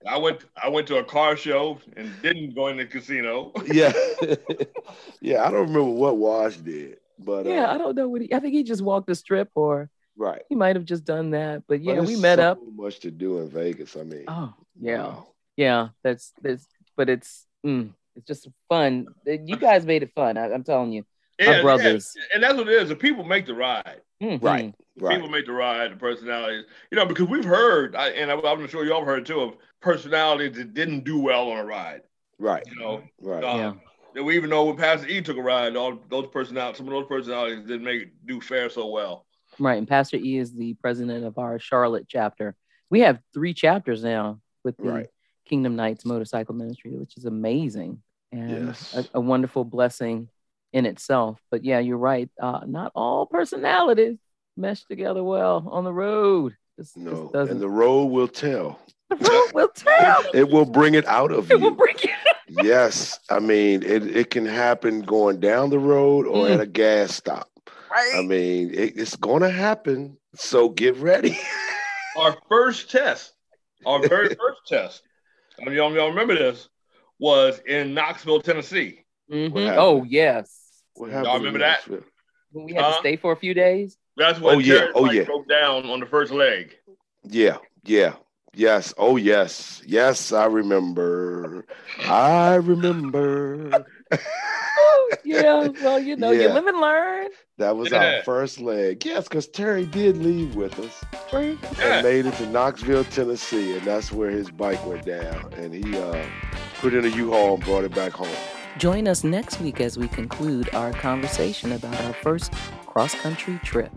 I 0.08 0.17
went 0.17 0.46
I 0.62 0.70
went 0.70 0.88
to 0.88 0.98
a 0.98 1.04
car 1.04 1.36
show 1.36 1.80
and 1.98 2.12
didn't 2.22 2.56
go 2.56 2.67
in 2.67 2.78
the 2.78 2.86
casino. 2.86 3.52
yeah. 3.67 3.91
yeah, 5.20 5.43
I 5.43 5.52
don't 5.52 5.67
remember 5.67 5.84
what 5.84 6.17
Wash 6.17 6.58
did. 6.58 6.98
But 7.20 7.46
yeah, 7.46 7.65
uh, 7.65 7.76
I 7.76 7.78
don't 7.78 7.96
know 7.96 8.08
what 8.08 8.22
he 8.22 8.34
I 8.34 8.39
think 8.39 8.54
he 8.54 8.63
just 8.63 8.82
walked 8.82 9.08
the 9.08 9.15
strip 9.15 9.50
or 9.56 9.89
right. 10.17 10.41
He 10.49 10.56
might 10.56 10.75
have 10.75 10.86
just 10.86 11.06
done 11.06 11.32
that. 11.32 11.63
But 11.67 11.82
yeah, 11.82 11.95
but 11.95 12.06
we 12.06 12.15
met 12.15 12.39
so 12.39 12.51
up. 12.51 12.60
much 12.73 12.99
to 12.99 13.12
do 13.12 13.39
in 13.39 13.49
Vegas. 13.49 13.95
I 13.95 14.03
mean 14.03 14.25
Oh 14.27 14.53
yeah. 14.80 15.03
Wow. 15.03 15.27
Yeah. 15.56 15.88
That's 16.03 16.34
that's 16.41 16.67
but 16.95 17.10
it's 17.10 17.45
mm, 17.65 17.91
it's 18.15 18.27
just 18.27 18.47
fun. 18.67 19.08
You 19.25 19.58
guys 19.58 19.86
made 19.86 20.03
it 20.03 20.12
fun. 20.15 20.38
I, 20.38 20.51
am 20.51 20.63
telling 20.63 20.91
you. 20.91 21.06
Yeah, 21.39 21.62
brothers. 21.62 22.13
Yeah. 22.15 22.23
And 22.36 22.43
that's 22.43 22.56
what 22.56 22.67
it 22.67 22.82
is. 22.82 22.89
The 22.89 22.95
people 22.95 23.23
make 23.23 23.45
the 23.45 23.53
ride. 23.53 24.01
Mm-hmm. 24.21 24.43
Right. 24.43 24.73
Right. 24.99 25.15
People 25.15 25.30
make 25.30 25.45
the 25.45 25.51
ride, 25.51 25.91
the 25.91 25.95
personalities, 25.95 26.65
you 26.89 26.97
know, 26.97 27.06
because 27.06 27.27
we've 27.27 27.45
heard, 27.45 27.95
I, 27.95 28.10
and 28.10 28.32
I'm 28.32 28.67
sure 28.67 28.84
y'all 28.84 29.06
heard 29.06 29.27
too, 29.27 29.41
of 29.41 29.53
personalities 29.80 30.58
that 30.58 30.73
didn't 30.73 31.03
do 31.03 31.19
well 31.19 31.51
on 31.51 31.60
a 31.60 31.65
ride. 31.65 32.01
Right. 32.39 32.63
You 32.65 32.80
know, 32.80 33.03
right. 33.21 33.43
Um, 33.43 33.80
yeah. 34.15 34.23
we 34.23 34.36
even 34.36 34.49
know 34.49 34.65
when 34.65 34.75
Pastor 34.75 35.08
E 35.08 35.21
took 35.21 35.38
a 35.38 35.41
ride, 35.41 35.75
all 35.75 35.99
those 36.10 36.27
personalities, 36.27 36.77
some 36.77 36.88
of 36.88 36.93
those 36.93 37.06
personalities 37.06 37.60
didn't 37.60 37.84
make 37.84 38.10
do 38.25 38.41
fare 38.41 38.71
so 38.71 38.88
well. 38.88 39.27
Right. 39.60 39.78
And 39.78 39.88
Pastor 39.88 40.17
E 40.17 40.38
is 40.38 40.54
the 40.54 40.74
president 40.76 41.26
of 41.26 41.38
our 41.38 41.60
Charlotte 41.60 42.06
chapter. 42.08 42.56
We 42.89 43.02
have 43.02 43.20
three 43.34 43.54
chapters 43.54 44.04
now 44.04 44.39
with 44.63 44.78
the 44.78 44.91
right. 44.91 45.08
Kingdom 45.46 45.76
Knights 45.76 46.06
Motorcycle 46.06 46.56
Ministry, 46.56 46.91
which 46.91 47.17
is 47.17 47.26
amazing 47.26 48.02
and 48.32 48.67
yes. 48.67 48.96
a, 48.96 49.17
a, 49.17 49.22
wonderful 49.22 49.63
blessing 49.63 50.30
in 50.74 50.86
itself. 50.86 51.39
But 51.50 51.63
yeah, 51.63 51.80
you're 51.80 51.98
right. 51.98 52.30
Uh, 52.41 52.62
not 52.65 52.91
all 52.96 53.26
personalities 53.26 54.17
mesh 54.56 54.84
together 54.84 55.24
well 55.24 55.67
on 55.72 55.84
the 55.84 55.93
road. 55.93 56.56
Just, 56.78 56.98
no, 56.98 57.32
just 57.34 57.52
and 57.52 57.62
the 57.62 57.70
road 57.70 58.06
will 58.06 58.28
tell. 58.28 58.80
The 59.10 59.15
road 59.15 59.52
will 59.54 59.70
tell. 59.70 60.24
it 60.34 60.50
will 60.50 60.65
bring 60.65 60.93
it 60.93 61.06
out 61.06 61.32
of 61.32 61.50
it 61.50 61.58
you. 61.58 61.63
Will 61.63 61.72
bring 61.72 61.96
it. 61.96 62.63
yes, 62.63 63.20
I 63.30 63.39
mean 63.39 63.84
it. 63.84 64.15
It 64.15 64.30
can 64.30 64.46
happen 64.46 65.02
going 65.02 65.39
down 65.39 65.70
the 65.70 65.80
road 65.80 66.28
or 66.28 66.48
mm. 66.48 66.54
at 66.54 66.60
a 66.60 66.67
gas 66.67 67.15
stop. 67.15 67.50
Right. 67.98 68.20
I 68.20 68.22
mean, 68.22 68.76
it, 68.76 68.94
it's 68.96 69.16
going 69.16 69.42
to 69.42 69.50
happen. 69.50 70.18
So 70.36 70.70
get 70.70 70.98
ready. 70.98 71.40
our 72.18 72.38
first 72.48 72.92
test, 72.92 73.34
our 73.88 74.08
very 74.08 74.30
first 74.36 74.62
test. 74.68 75.02
I 75.60 75.66
mean, 75.66 75.74
y'all, 75.74 75.92
y'all 75.94 76.10
remember 76.10 76.36
this 76.36 76.70
was 77.18 77.60
in 77.68 77.96
Knoxville, 77.96 78.42
Tennessee. 78.42 79.04
Mm-hmm. 79.32 79.76
Oh 79.80 80.04
yes. 80.04 80.56
What 80.94 81.10
happened 81.10 81.26
y'all 81.26 81.38
remember 81.38 81.60
that? 81.60 81.90
When 82.52 82.66
we 82.66 82.74
had 82.74 82.84
uh, 82.84 82.92
to 82.92 83.00
stay 83.00 83.16
for 83.16 83.32
a 83.32 83.36
few 83.36 83.56
days. 83.56 83.98
That's 84.16 84.40
when 84.40 84.56
oh, 84.56 84.60
yeah. 84.60 84.88
oh, 84.94 85.12
yeah. 85.12 85.24
broke 85.24 85.50
down 85.50 85.90
on 85.90 86.00
the 86.00 86.06
first 86.06 86.32
leg. 86.32 86.76
Yeah, 87.24 87.58
yeah. 87.84 88.14
Yes. 88.54 88.94
Oh, 88.98 89.18
yes. 89.18 89.82
Yes, 89.86 90.32
I 90.32 90.46
remember. 90.46 91.66
I 92.00 92.56
remember. 92.56 93.86
yeah. 95.28 95.68
Well, 95.84 96.00
you 96.00 96.16
know, 96.16 96.32
yeah. 96.32 96.48
you 96.48 96.54
live 96.54 96.68
and 96.68 96.80
learn. 96.80 97.30
That 97.58 97.76
was 97.76 97.92
yeah. 97.92 98.18
our 98.18 98.24
first 98.24 98.60
leg. 98.60 99.04
Yes, 99.06 99.28
because 99.28 99.48
Terry 99.48 99.86
did 99.86 100.18
leave 100.18 100.56
with 100.56 100.80
us 100.80 101.04
right. 101.34 101.58
and 101.80 102.04
made 102.04 102.26
it 102.26 102.34
to 102.36 102.46
Knoxville, 102.48 103.06
Tennessee, 103.06 103.76
and 103.76 103.82
that's 103.82 104.12
where 104.12 104.30
his 104.30 104.52
bike 104.52 104.84
went 104.86 105.06
down. 105.06 105.54
And 105.54 105.74
he 105.74 105.98
uh, 105.98 106.24
put 106.80 106.94
in 106.94 107.06
a 107.06 107.10
U-Haul 107.10 107.56
and 107.56 107.63
brought 107.63 107.84
it 107.84 107.94
back 107.96 108.13
home. 108.13 108.36
Join 108.78 109.08
us 109.08 109.24
next 109.24 109.60
week 109.60 109.82
as 109.82 109.98
we 109.98 110.08
conclude 110.08 110.74
our 110.76 110.94
conversation 110.94 111.72
about 111.72 112.00
our 112.02 112.13
first 112.13 112.54
cross 112.86 113.16
country 113.16 113.60
trip. 113.63 113.92